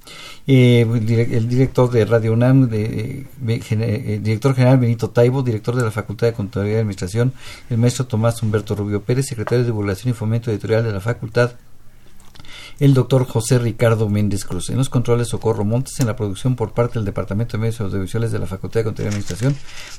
[0.46, 5.42] Eh, el direc- el director de Radio UNAM, de, eh, eh, director general Benito Taibo,
[5.42, 7.32] director de la Facultad de Contaduría y Administración,
[7.70, 11.52] el maestro Tomás Humberto Rubio Pérez, secretario de Divulgación y Fomento Editorial de la Facultad,
[12.80, 14.68] el doctor José Ricardo Méndez Cruz.
[14.68, 18.32] En los controles Socorro Montes, en la producción por parte del Departamento de Medios Audiovisuales
[18.32, 19.56] de la Facultad de Contaduría y Administración,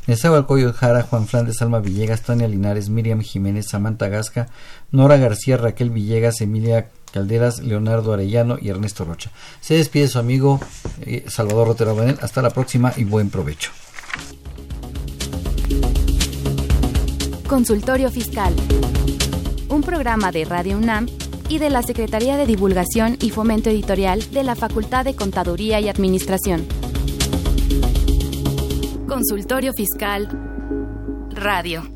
[0.08, 4.50] Nezahualcóyotl Jara, Juan Flandes, Alma Villegas, Tania Linares, Miriam Jiménez, Samantha Gasca,
[4.92, 9.32] Nora García, Raquel Villegas, Emilia Calderas, Leonardo Arellano y Ernesto Rocha.
[9.62, 10.60] Se despide su amigo
[11.00, 12.18] eh, Salvador Rotero Banel.
[12.22, 13.72] Hasta la próxima y buen provecho.
[17.48, 18.54] Consultorio Fiscal.
[19.70, 21.08] Un programa de Radio UNAM
[21.48, 25.88] y de la Secretaría de Divulgación y Fomento Editorial de la Facultad de Contaduría y
[25.88, 26.68] Administración.
[29.08, 30.28] Consultorio Fiscal
[31.32, 31.95] Radio.